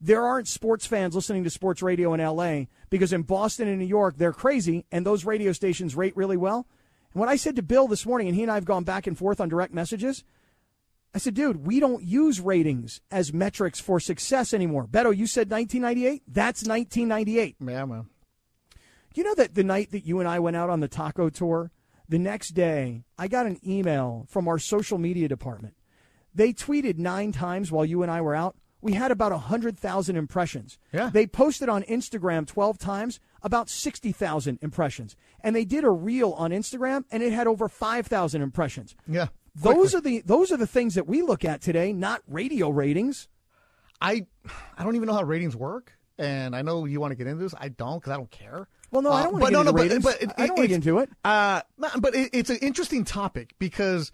[0.00, 3.86] there aren't sports fans listening to sports radio in LA because in Boston and New
[3.86, 6.66] York they're crazy, and those radio stations rate really well.
[7.12, 9.06] And what I said to Bill this morning, and he and I have gone back
[9.06, 10.22] and forth on direct messages.
[11.14, 14.86] I said, dude, we don't use ratings as metrics for success anymore.
[14.86, 16.22] Beto, you said 1998?
[16.28, 17.56] That's 1998.
[17.58, 18.10] Yeah, man.
[19.14, 21.70] You know that the night that you and I went out on the taco tour,
[22.08, 25.74] the next day, I got an email from our social media department.
[26.34, 28.56] They tweeted nine times while you and I were out.
[28.82, 30.78] We had about 100,000 impressions.
[30.92, 31.10] Yeah.
[31.12, 35.16] They posted on Instagram 12 times, about 60,000 impressions.
[35.40, 38.94] And they did a reel on Instagram, and it had over 5,000 impressions.
[39.08, 39.28] Yeah.
[39.56, 43.26] Those are the those are the things that we look at today, not radio ratings.
[44.02, 44.26] I
[44.76, 47.42] I don't even know how ratings work, and I know you want to get into
[47.42, 47.54] this.
[47.58, 48.68] I don't because I don't care.
[48.90, 50.04] Well, no, I don't Uh, want to but get no, into no, but- ratings.
[50.04, 51.10] but it- I don't want to it's- get into it.
[51.24, 54.12] Uh, no, but it, it's an interesting topic because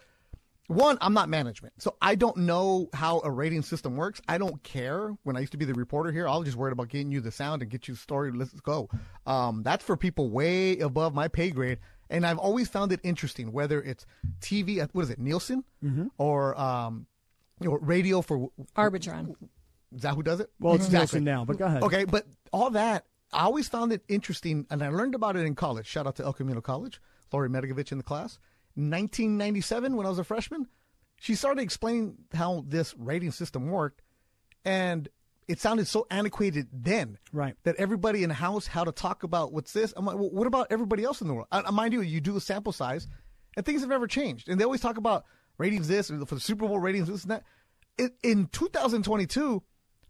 [0.69, 4.23] one, I'm not management, so I don't know how a rating system works.
[4.29, 5.11] I don't care.
[5.25, 7.21] When I used to be the reporter here, I was just worried about getting you
[7.21, 8.31] the sound and get you the story.
[8.33, 8.89] Let's go.
[9.27, 11.79] Um, that's for people way above my pay grade,
[12.09, 14.07] and I've always found it interesting whether it's
[14.41, 14.81] TV.
[14.81, 16.07] uh, What is it, Nielsen, Mm-hmm.
[16.17, 17.07] or um,
[17.61, 19.35] you know, radio for Arbitron.
[19.95, 20.51] Is that who does it?
[20.59, 21.21] Well, it's Exactly.
[21.21, 21.83] Nielsen now, but go ahead.
[21.83, 25.55] Okay, but all that, I always found it interesting, and I learned about it in
[25.55, 25.87] college.
[25.87, 27.01] Shout out to El Camino College,
[27.33, 28.39] Lori Medigovich in the class.
[28.75, 30.67] 1997, when I was a freshman,
[31.21, 34.03] she started explaining how this rating system worked,
[34.65, 35.09] and
[35.49, 37.19] it sounded so antiquated then.
[37.33, 37.55] Right.
[37.65, 39.93] That everybody in the house had to talk about what's this.
[39.97, 41.49] I'm like, well, what about everybody else in the world?
[41.53, 43.07] I, I mind you, you do a sample size,
[43.57, 44.49] and things have never changed.
[44.49, 45.25] And they always talk about
[45.59, 47.45] ratings this, or for the Super Bowl ratings this and that.
[47.99, 49.63] In, in 2022,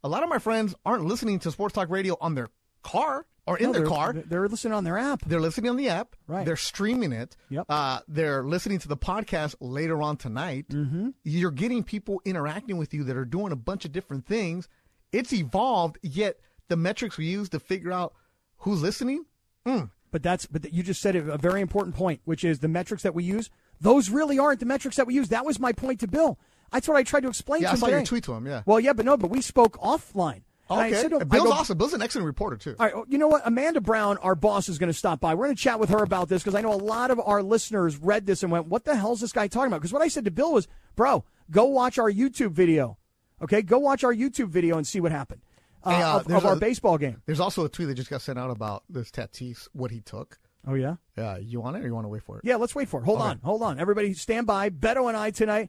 [0.04, 2.48] a lot of my friends aren't listening to sports talk radio on their
[2.82, 4.12] car or in No, their car.
[4.12, 5.22] They're listening on their app.
[5.24, 6.14] They're listening on the app.
[6.26, 6.44] Right.
[6.46, 7.36] They're streaming it.
[7.50, 7.66] Yep.
[7.68, 10.66] Uh, they're listening to the podcast later on tonight.
[10.70, 11.10] Mm-hmm.
[11.24, 14.68] You're getting people interacting with you that are doing a bunch of different things.
[15.12, 15.98] it's evolved.
[16.02, 16.38] Yet
[16.68, 18.14] the metrics we use to figure out
[18.58, 19.24] who's listening.
[19.66, 19.90] Mm.
[20.10, 23.14] But that's but you just said a very important point, which is the metrics that
[23.14, 23.50] we use.
[23.80, 25.30] Those really aren't the metrics that we use.
[25.30, 26.38] That was my point to Bill.
[26.72, 27.98] That's what I tried to explain Yeah, to I him saw today.
[27.98, 28.46] your tweet to him.
[28.46, 28.62] Yeah.
[28.66, 30.42] Well, yeah, but no, but we spoke offline.
[30.70, 31.02] I Okay.
[31.02, 31.76] said I Bill's go, awesome.
[31.76, 32.74] Bill's an excellent reporter too.
[32.78, 33.42] All right, you know what?
[33.44, 35.34] Amanda Brown, our boss, is going to stop by.
[35.34, 37.42] We're going to chat with her about this because I know a lot of our
[37.42, 40.00] listeners read this and went, "What the hell is this guy talking about?" Because what
[40.02, 42.96] I said to Bill was, "Bro, go watch our YouTube video.
[43.42, 45.42] Okay, go watch our YouTube video and see what happened
[45.84, 48.08] uh, Hey, uh, of, of our a- baseball game." There's also a tweet that just
[48.08, 50.38] got sent out about this Tatis, what he took.
[50.66, 50.94] Oh yeah.
[51.18, 52.44] Yeah, you want it or you want to wait for it?
[52.46, 53.04] Yeah, let's wait for it.
[53.04, 53.28] Hold Okay.
[53.30, 53.78] on, hold on.
[53.80, 54.70] Everybody, stand by.
[54.70, 55.68] Beto and I tonight.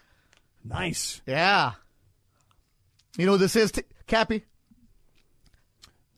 [0.63, 1.21] Nice.
[1.25, 1.71] Yeah.
[3.17, 4.43] You know what this is, t- Cappy?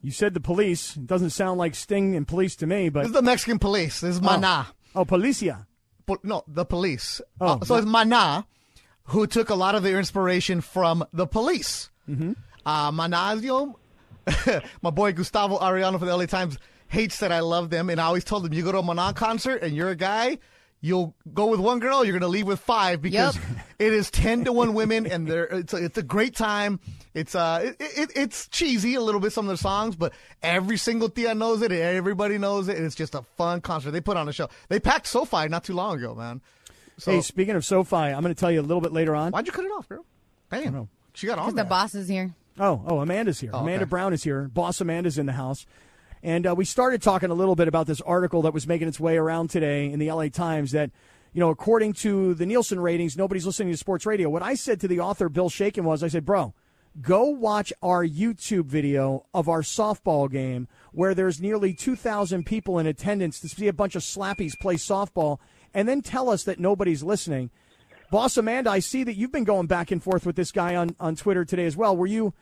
[0.02, 0.96] You said the police.
[0.98, 4.02] It doesn't sound like Sting and police to me, This but is the Mexican police.
[4.02, 4.68] This is Mana.
[4.96, 5.66] oh, policia.
[6.06, 7.22] Po- no, the police.
[7.40, 8.46] Oh, Uh, so it's Mana,
[9.06, 11.90] who took a lot of their inspiration from the police.
[12.10, 12.34] Mm-hmm.
[12.66, 13.76] Uh, Manazio,
[14.82, 18.04] my boy Gustavo Arellano from the LA Times hates that I love them, and I
[18.06, 20.38] always told him, you go to a Mana concert and you're a guy,
[20.84, 23.40] you'll go with one girl, you're gonna leave with five because
[23.80, 26.80] it is ten to one women, and they're it's a, it's a great time.
[27.14, 30.14] It's uh it, it, it's cheesy a little bit some of their songs, but
[30.44, 33.92] every single tia knows it, everybody knows it, and it's just a fun concert.
[33.92, 34.50] They put on a show.
[34.68, 36.42] They packed SoFi not too long ago, man.
[36.98, 39.32] So hey, speaking of SoFi, I'm going to tell you a little bit later on.
[39.32, 40.06] why'd you cut it off, girl?
[40.52, 42.36] Damn, she got on Because the boss is here.
[42.60, 43.50] Oh, oh, Amanda's here.
[43.52, 43.90] Oh, Amanda okay.
[43.90, 44.44] Brown is here.
[44.44, 45.66] Boss Amanda's in the house.
[46.24, 49.00] And uh, we started talking a little bit about this article that was making its
[49.00, 50.90] way around today in the LA Times that,
[51.34, 54.30] you know, according to the Nielsen ratings, nobody's listening to sports radio.
[54.30, 56.54] What I said to the author, Bill Shaikin, was I said, bro,
[57.02, 62.88] go watch our YouTube video of our softball game where there's nearly 2,000 people in
[62.88, 65.40] attendance to see a bunch of slappies play softball
[65.74, 67.50] and then tell us that nobody's listening.
[68.12, 70.96] Boss Amanda, I see that you've been going back and forth with this guy on,
[71.02, 71.98] on Twitter today as well.
[71.98, 72.34] Were you,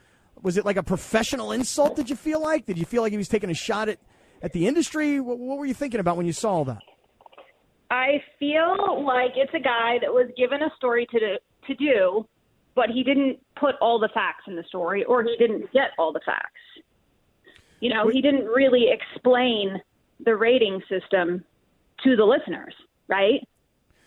[0.42, 1.96] was it like a professional insult?
[1.96, 2.66] Did you feel like?
[2.66, 4.00] Did you feel like he was taking a shot at,
[4.42, 5.20] at the industry?
[5.20, 6.82] What, what were you thinking about when you saw all that?
[7.89, 11.36] I feel like it's a guy that was given a story to do,
[11.68, 12.26] to do,
[12.74, 16.14] but he didn't put all the facts in the story, or he didn't get all
[16.14, 16.54] the facts.
[17.82, 19.82] You know, he didn't really explain
[20.24, 21.44] the rating system
[22.04, 22.74] to the listeners,
[23.08, 23.42] right,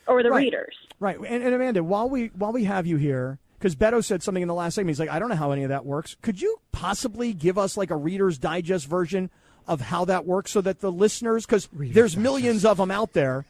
[0.07, 0.45] or the Right.
[0.45, 0.75] readers.
[1.01, 1.19] Right.
[1.19, 4.49] And, and Amanda, while we while we have you here, because Beto said something in
[4.49, 6.19] the last segment, he's like, I don't know how any of that works.
[6.21, 9.31] Could you possibly give us like a Reader's Digest version
[9.67, 13.47] of how that works, so that the listeners, because there's millions of them out there,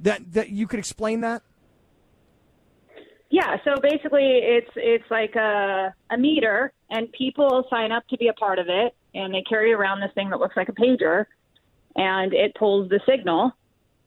[0.00, 1.40] that that you could explain that?
[3.30, 8.28] Yeah, so basically it's it's like a a meter and people sign up to be
[8.28, 11.24] a part of it and they carry around this thing that looks like a pager
[11.96, 13.52] and it pulls the signal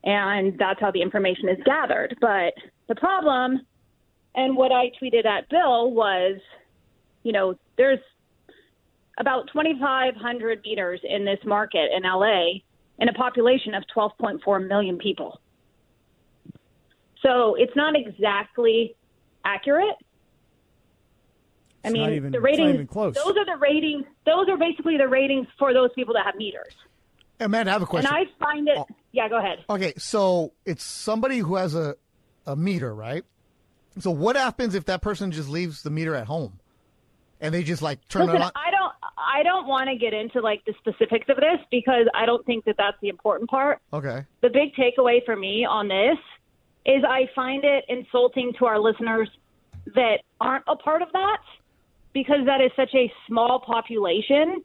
[0.03, 2.15] and that's how the information is gathered.
[2.21, 2.53] But
[2.87, 3.65] the problem
[4.35, 6.39] and what I tweeted at Bill was,
[7.23, 7.99] you know, there's
[9.17, 12.59] about 2,500 meters in this market in LA
[12.99, 15.39] in a population of 12.4 million people.
[17.21, 18.95] So it's not exactly
[19.43, 19.95] accurate.
[21.83, 22.73] I It's mean, not even- the it's not ratings.
[22.75, 23.15] even close.
[23.15, 24.05] Those are the ratings.
[24.25, 26.75] Those are basically the ratings for those people that have meters.
[27.39, 28.13] Amanda, I have a question.
[28.13, 28.77] And I find it.
[28.77, 28.87] Oh.
[29.11, 29.63] Yeah, go ahead.
[29.69, 31.95] Okay, so it's somebody who has a,
[32.45, 33.23] a meter, right?
[33.99, 36.59] So what happens if that person just leaves the meter at home,
[37.39, 38.51] and they just like turn Listen, it on?
[38.55, 38.93] I don't.
[39.17, 42.65] I don't want to get into like the specifics of this because I don't think
[42.65, 43.79] that that's the important part.
[43.93, 44.23] Okay.
[44.41, 46.17] The big takeaway for me on this
[46.85, 49.29] is I find it insulting to our listeners
[49.95, 51.39] that aren't a part of that
[52.13, 54.63] because that is such a small population.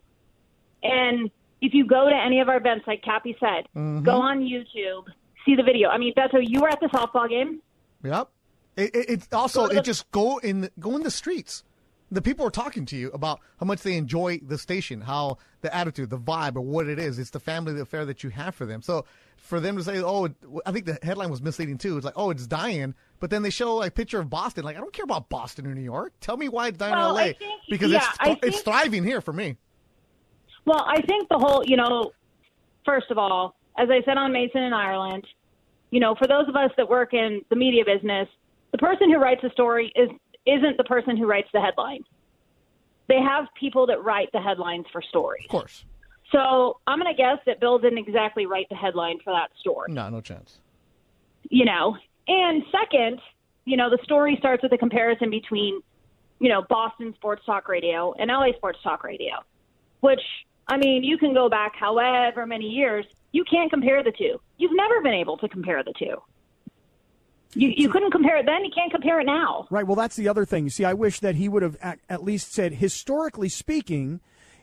[0.82, 4.02] And if you go to any of our events, like Cappy said, Mhm.
[4.04, 5.06] go on YouTube,
[5.44, 5.88] see the video.
[5.88, 7.60] I mean, Beto, you were at the softball game.
[8.04, 8.28] Yep.
[8.76, 11.10] It, it, it's also Go to the- it just go in the, go in the
[11.10, 11.64] streets.
[12.12, 15.72] The people are talking to you about how much they enjoy the station, how the
[15.72, 17.20] attitude, the vibe, or what it is.
[17.20, 18.82] It's the family affair that you have for them.
[18.82, 19.04] So
[19.36, 20.28] for them to say, "Oh,"
[20.66, 21.96] I think the headline was misleading too.
[21.96, 24.64] It's like, "Oh, it's dying," but then they show a picture of Boston.
[24.64, 26.12] Like, I don't care about Boston or New York.
[26.20, 29.04] Tell me why it's dying Well, in LA think- because yeah, it's I it's thriving
[29.04, 29.56] here for me.
[30.64, 32.10] Well, I think the whole, you know,
[32.84, 35.24] first of all, as I said on Mason in Ireland,
[35.92, 38.28] you know, for those of us that work in the media business,
[38.72, 40.10] the person who writes a story is
[40.46, 42.02] isn't the person who writes the headline.
[43.08, 45.44] They have people that write the headlines for stories.
[45.44, 45.84] Of course.
[46.32, 49.92] So I'm going to guess that Bill didn't exactly write the headline for that story.
[49.92, 50.60] No, no chance.
[51.50, 51.96] you know.
[52.28, 53.20] And second,
[53.64, 55.80] you know, the story starts with a comparison between,
[56.38, 59.32] you know, Boston Sports Talk Radio and LA Sports Talk Radio,
[60.00, 60.20] which,
[60.68, 63.04] I mean, you can go back however many years.
[63.32, 64.40] You can't compare the two.
[64.58, 66.16] You've never been able to compare the two.
[67.54, 68.64] You, you couldn't compare it then.
[68.64, 69.66] You can't compare it now.
[69.70, 69.86] Right.
[69.86, 70.64] Well, that's the other thing.
[70.64, 74.20] You see, I wish that he would have at, at least said, historically speaking,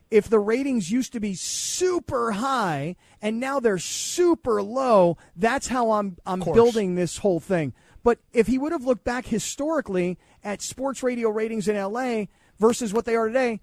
[0.09, 5.91] if the ratings used to be super high and now they're super low, that's how
[5.91, 7.73] I'm I'm building this whole thing.
[8.03, 12.25] But if he would have looked back historically at sports radio ratings in LA
[12.57, 13.59] versus what they are today,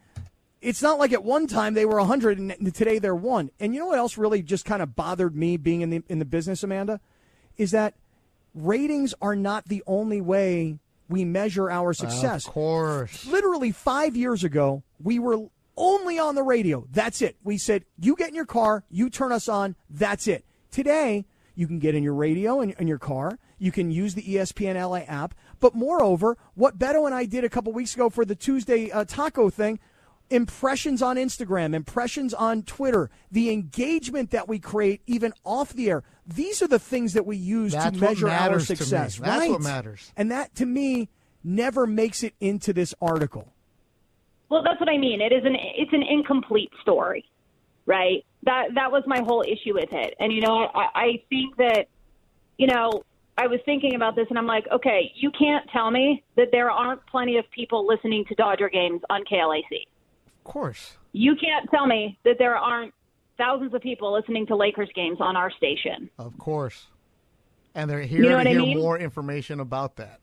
[0.60, 3.50] it's not like at one time they were 100 and today they're 1.
[3.58, 6.18] And you know what else really just kind of bothered me being in the in
[6.18, 7.00] the business, Amanda,
[7.56, 7.94] is that
[8.54, 10.78] ratings are not the only way
[11.08, 12.46] we measure our success.
[12.46, 13.26] Of course.
[13.26, 15.38] Literally 5 years ago, we were
[15.76, 16.86] only on the radio.
[16.90, 17.36] That's it.
[17.42, 21.66] We said, "You get in your car, you turn us on, that's it." Today, you
[21.66, 23.38] can get in your radio and in your car.
[23.58, 25.34] You can use the ESPN LA app.
[25.60, 29.04] But moreover, what Beto and I did a couple weeks ago for the Tuesday uh,
[29.04, 29.78] taco thing,
[30.30, 36.02] impressions on Instagram, impressions on Twitter, the engagement that we create even off the air.
[36.26, 38.76] These are the things that we use That's to what measure our matters to me.
[38.76, 39.18] success.
[39.18, 39.50] That's right?
[39.50, 40.12] what matters.
[40.16, 41.10] And that to me
[41.42, 43.52] never makes it into this article.
[44.48, 45.20] Well, that's what I mean.
[45.20, 47.24] It is an it's an incomplete story,
[47.86, 48.24] right?
[48.44, 50.14] That that was my whole issue with it.
[50.18, 51.86] And you know, I, I think that,
[52.56, 53.02] you know,
[53.36, 56.70] I was thinking about this, and I'm like, okay, you can't tell me that there
[56.70, 59.86] aren't plenty of people listening to Dodger games on KLAC.
[60.44, 60.96] Of course.
[61.12, 62.92] You can't tell me that there aren't
[63.38, 66.10] thousands of people listening to Lakers games on our station.
[66.18, 66.86] Of course.
[67.74, 68.78] And they're here You know to what I hear mean?
[68.78, 70.20] more information about that.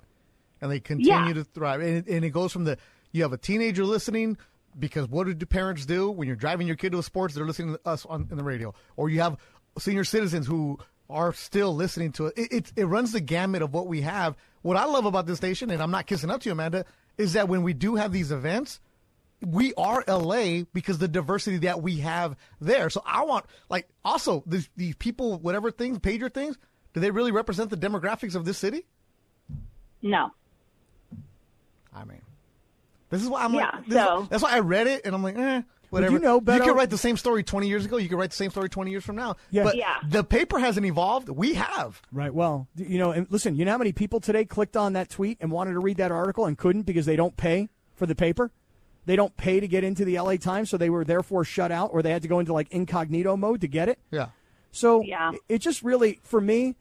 [0.62, 1.34] And they continue Yeah.
[1.34, 1.82] to thrive.
[1.82, 2.78] And it, and it goes from the
[3.12, 4.38] you have a teenager listening
[4.80, 7.34] because what do parents do when you're driving your kid to sports?
[7.34, 8.74] They're listening to us on in the radio.
[8.96, 9.38] Or you have
[9.80, 10.78] senior citizens who
[11.10, 12.34] are still listening to it.
[12.38, 12.74] It, it.
[12.78, 14.38] it runs the gamut of what we have.
[14.62, 16.86] What I love about this station, and I'm not kissing up to you, Amanda,
[17.18, 18.80] is that when we do have these events,
[19.46, 22.90] we are LA because the diversity that we have there.
[22.90, 26.58] So I want like also these these people, whatever things, pager things,
[26.94, 28.86] do they really represent the demographics of this city?
[30.02, 30.32] No.
[31.94, 32.22] I mean,
[33.10, 35.14] this is why I'm Yeah, like, this is- so- that's why I read it and
[35.14, 36.14] I'm like, eh, whatever.
[36.14, 36.58] you know, better.
[36.58, 37.98] you Beto- could write the same story 20 years ago.
[37.98, 39.36] You could write the same story 20 years from now.
[39.50, 39.64] Yeah.
[39.64, 39.96] But Yeah.
[40.08, 41.28] the paper hasn't evolved.
[41.30, 42.02] We have.
[42.14, 42.34] Right.
[42.34, 45.38] Well, you know, and listen, you know how many people today clicked on that tweet
[45.42, 48.52] and wanted to read that article and couldn't because they don't pay for the paper?
[49.06, 51.90] They don't pay to get into the LA Times, so they were therefore shut out
[51.94, 54.00] or they had to go into like incognito mode to get it.
[54.12, 54.28] Yeah.
[54.72, 55.32] So Yeah.
[55.50, 56.76] it just really, for me,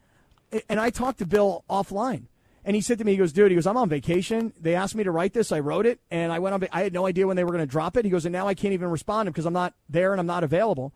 [0.69, 2.23] and I talked to Bill offline,
[2.63, 4.53] and he said to me, he goes, dude, he goes, I'm on vacation.
[4.61, 5.51] They asked me to write this.
[5.51, 6.67] I wrote it, and I went on.
[6.71, 8.05] I had no idea when they were going to drop it.
[8.05, 10.43] He goes, and now I can't even respond because I'm not there and I'm not
[10.43, 10.93] available.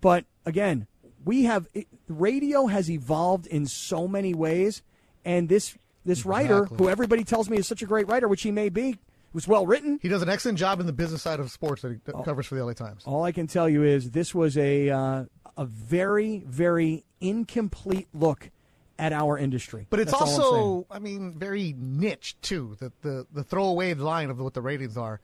[0.00, 0.86] But again,
[1.24, 1.68] we have
[2.08, 4.82] radio has evolved in so many ways,
[5.24, 5.76] and this
[6.06, 6.78] this writer, Exactly.
[6.78, 8.96] who everybody tells me is such a great writer, which he may be,
[9.32, 9.98] was well written.
[10.02, 12.46] He does an excellent job in the business side of sports that he that covers
[12.46, 13.02] for the LA Times.
[13.06, 15.24] All I can tell you is this was a uh,
[15.56, 18.50] a very very incomplete look
[18.98, 19.86] at our industry.
[19.88, 20.44] But it's That's all I'm saying.
[20.44, 22.76] also, I mean, very niche too.
[22.78, 25.20] The the the throwaway line of what the ratings are.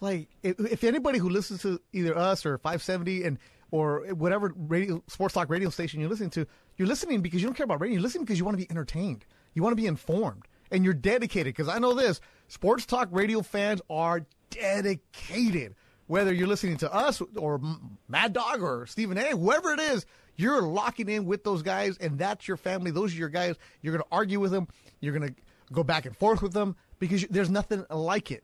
[0.00, 3.38] Like, if, if anybody who listens to either us or 570 and
[3.70, 6.46] or whatever radio sports talk radio station you're listening to,
[6.76, 7.94] you're listening because you don't care about radio.
[7.94, 9.26] You're listening because you want to be entertained.
[9.54, 11.54] You want to be informed, and you're dedicated.
[11.54, 15.74] Because I know this: sports talk radio fans are dedicated.
[16.06, 17.60] Whether you're listening to us or
[18.08, 20.06] Mad Dog or Stephen A, whoever it is,
[20.36, 22.90] you're locking in with those guys, and that's your family.
[22.90, 23.56] Those are your guys.
[23.82, 24.68] You're going to argue with them.
[25.00, 25.34] You're going to
[25.70, 28.42] go back and forth with them because you, there's nothing like it.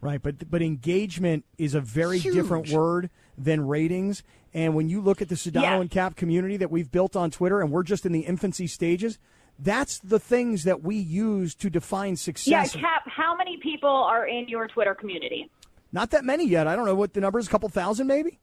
[0.00, 2.34] Right, but but engagement is a very Huge.
[2.34, 4.24] different word than ratings.
[4.52, 5.80] And when you look at the Sedano Yeah.
[5.80, 9.20] and Kap community that we've built on Twitter, and we're just in the infancy stages,
[9.62, 12.74] That's the things that we use to define success.
[12.74, 12.80] Yeah.
[12.80, 15.48] Kap, how many people are in your Twitter community?
[15.92, 16.66] Not that many yet.
[16.66, 17.46] I don't know what the number is.
[17.46, 18.40] A couple thousand, maybe.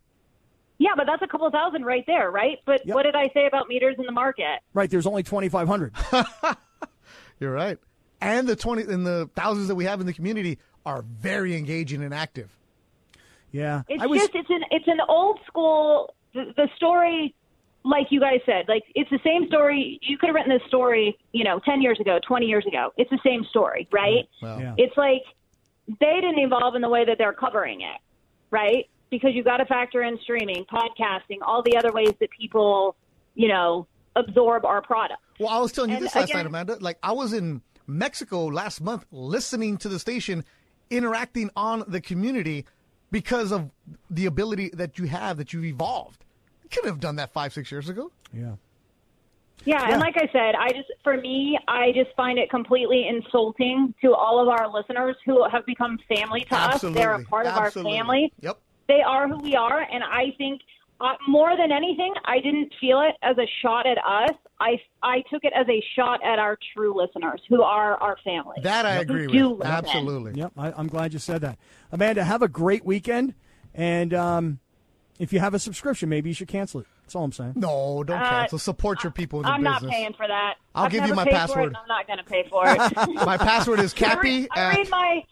[0.77, 2.59] Yeah, but that's a couple thousand right there, right?
[2.65, 4.59] But what did I say about meters in the market?
[4.73, 4.89] Right.
[4.89, 5.93] There's only 2,500.
[7.41, 7.77] You're right.
[8.21, 12.03] And the twenty and the thousands that we have in the community are very engaging
[12.03, 12.49] and active.
[13.51, 13.83] Yeah.
[13.87, 17.35] It's I was, just it's an it's an old school the, the story like
[18.11, 21.43] you guys said like it's the same story you could have written this story you
[21.43, 24.59] know 10 years ago 20 years ago it's the same story right mm, Well.
[24.59, 24.73] Yeah.
[24.77, 25.23] it's like
[25.87, 27.99] they didn't evolve in the way that they're covering it
[28.51, 32.95] right because you got to factor in streaming podcasting all the other ways that people
[33.35, 36.45] you know absorb our product Well, I was telling you And this last again- night,
[36.47, 36.77] Amanda.
[36.79, 40.43] Like I was in Mexico last month, listening to the station,
[40.89, 42.65] interacting on the community
[43.11, 43.69] because of
[44.09, 46.23] the ability that you have that you've evolved.
[46.69, 48.11] You couldn't have done that five, six years ago.
[48.33, 48.55] Yeah.
[49.65, 53.93] Yeah, and like I said, I just for me, I just find it completely insulting
[54.01, 56.81] to all of our listeners who have become family to us.
[56.81, 57.25] They're a Absolutely.
[57.25, 58.31] part of our family.
[58.39, 58.57] Yep.
[58.87, 60.61] They are who we are, and I think
[61.01, 64.35] uh, more than anything, I didn't feel it as a shot at us.
[64.59, 68.57] I I took it as a shot at our true listeners, who are our family.
[68.63, 69.65] That I agree with.
[69.65, 70.33] Absolutely.
[70.35, 70.53] Yep.
[70.57, 71.57] I, I'm glad you said that.
[71.91, 73.33] Amanda, have a great weekend.
[73.75, 74.59] And um,
[75.19, 76.87] if you have a subscription, maybe you should cancel it.
[77.03, 77.53] That's all I'm saying.
[77.55, 78.57] No, don't Uh, cancel.
[78.59, 80.55] Support your people in the I'm not paying for that.
[80.73, 81.71] I'll I've give you my paid For password.
[81.73, 83.15] it, I'm not going to pay for it.
[83.25, 84.27] My password is I Cappy.
[84.41, 85.23] read, I read my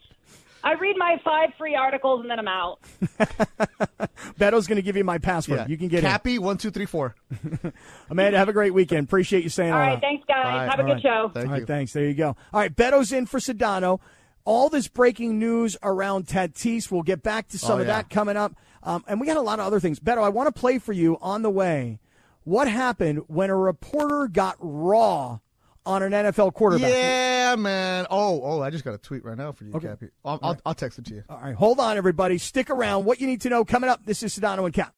[0.64, 2.80] I read my five free articles and then I'm out.
[4.38, 5.60] Beto's going to give you my password.
[5.60, 5.66] Yeah.
[5.68, 6.06] You can get it.
[6.08, 7.14] Cappy one two three four.
[7.44, 7.72] in.
[8.10, 9.04] Amanda, have a great weekend.
[9.06, 10.00] Appreciate you saying All all right, that.
[10.00, 10.44] thanks guys.
[10.44, 10.68] All right.
[10.70, 11.02] Have a All good right.
[11.02, 11.30] show.
[11.32, 11.66] Thank All right, you.
[11.66, 11.92] thanks.
[11.92, 12.28] There you go.
[12.52, 14.00] All right, Beto's in for Sedano.
[14.44, 16.90] All this breaking news around Tatis.
[16.90, 17.94] We'll get back to some Oh, of yeah.
[17.98, 18.52] that coming up.
[18.82, 20.00] Um, and we got a lot of other things.
[20.00, 21.98] Beto, I want to play for you on the way.
[22.44, 25.38] What happened when a reporter got raw
[25.84, 26.90] on an NFL quarterback?
[26.90, 28.06] Yeah, man.
[28.10, 29.88] Oh, oh, I just got a tweet right now for you, Okay.
[29.88, 30.08] Cappy.
[30.24, 31.24] I'll, I'll, I'll text it to you.
[31.28, 32.38] All right, hold on, everybody.
[32.38, 33.04] Stick around.
[33.04, 34.04] What you need to know coming up.
[34.04, 34.94] This is Sedano and Kap.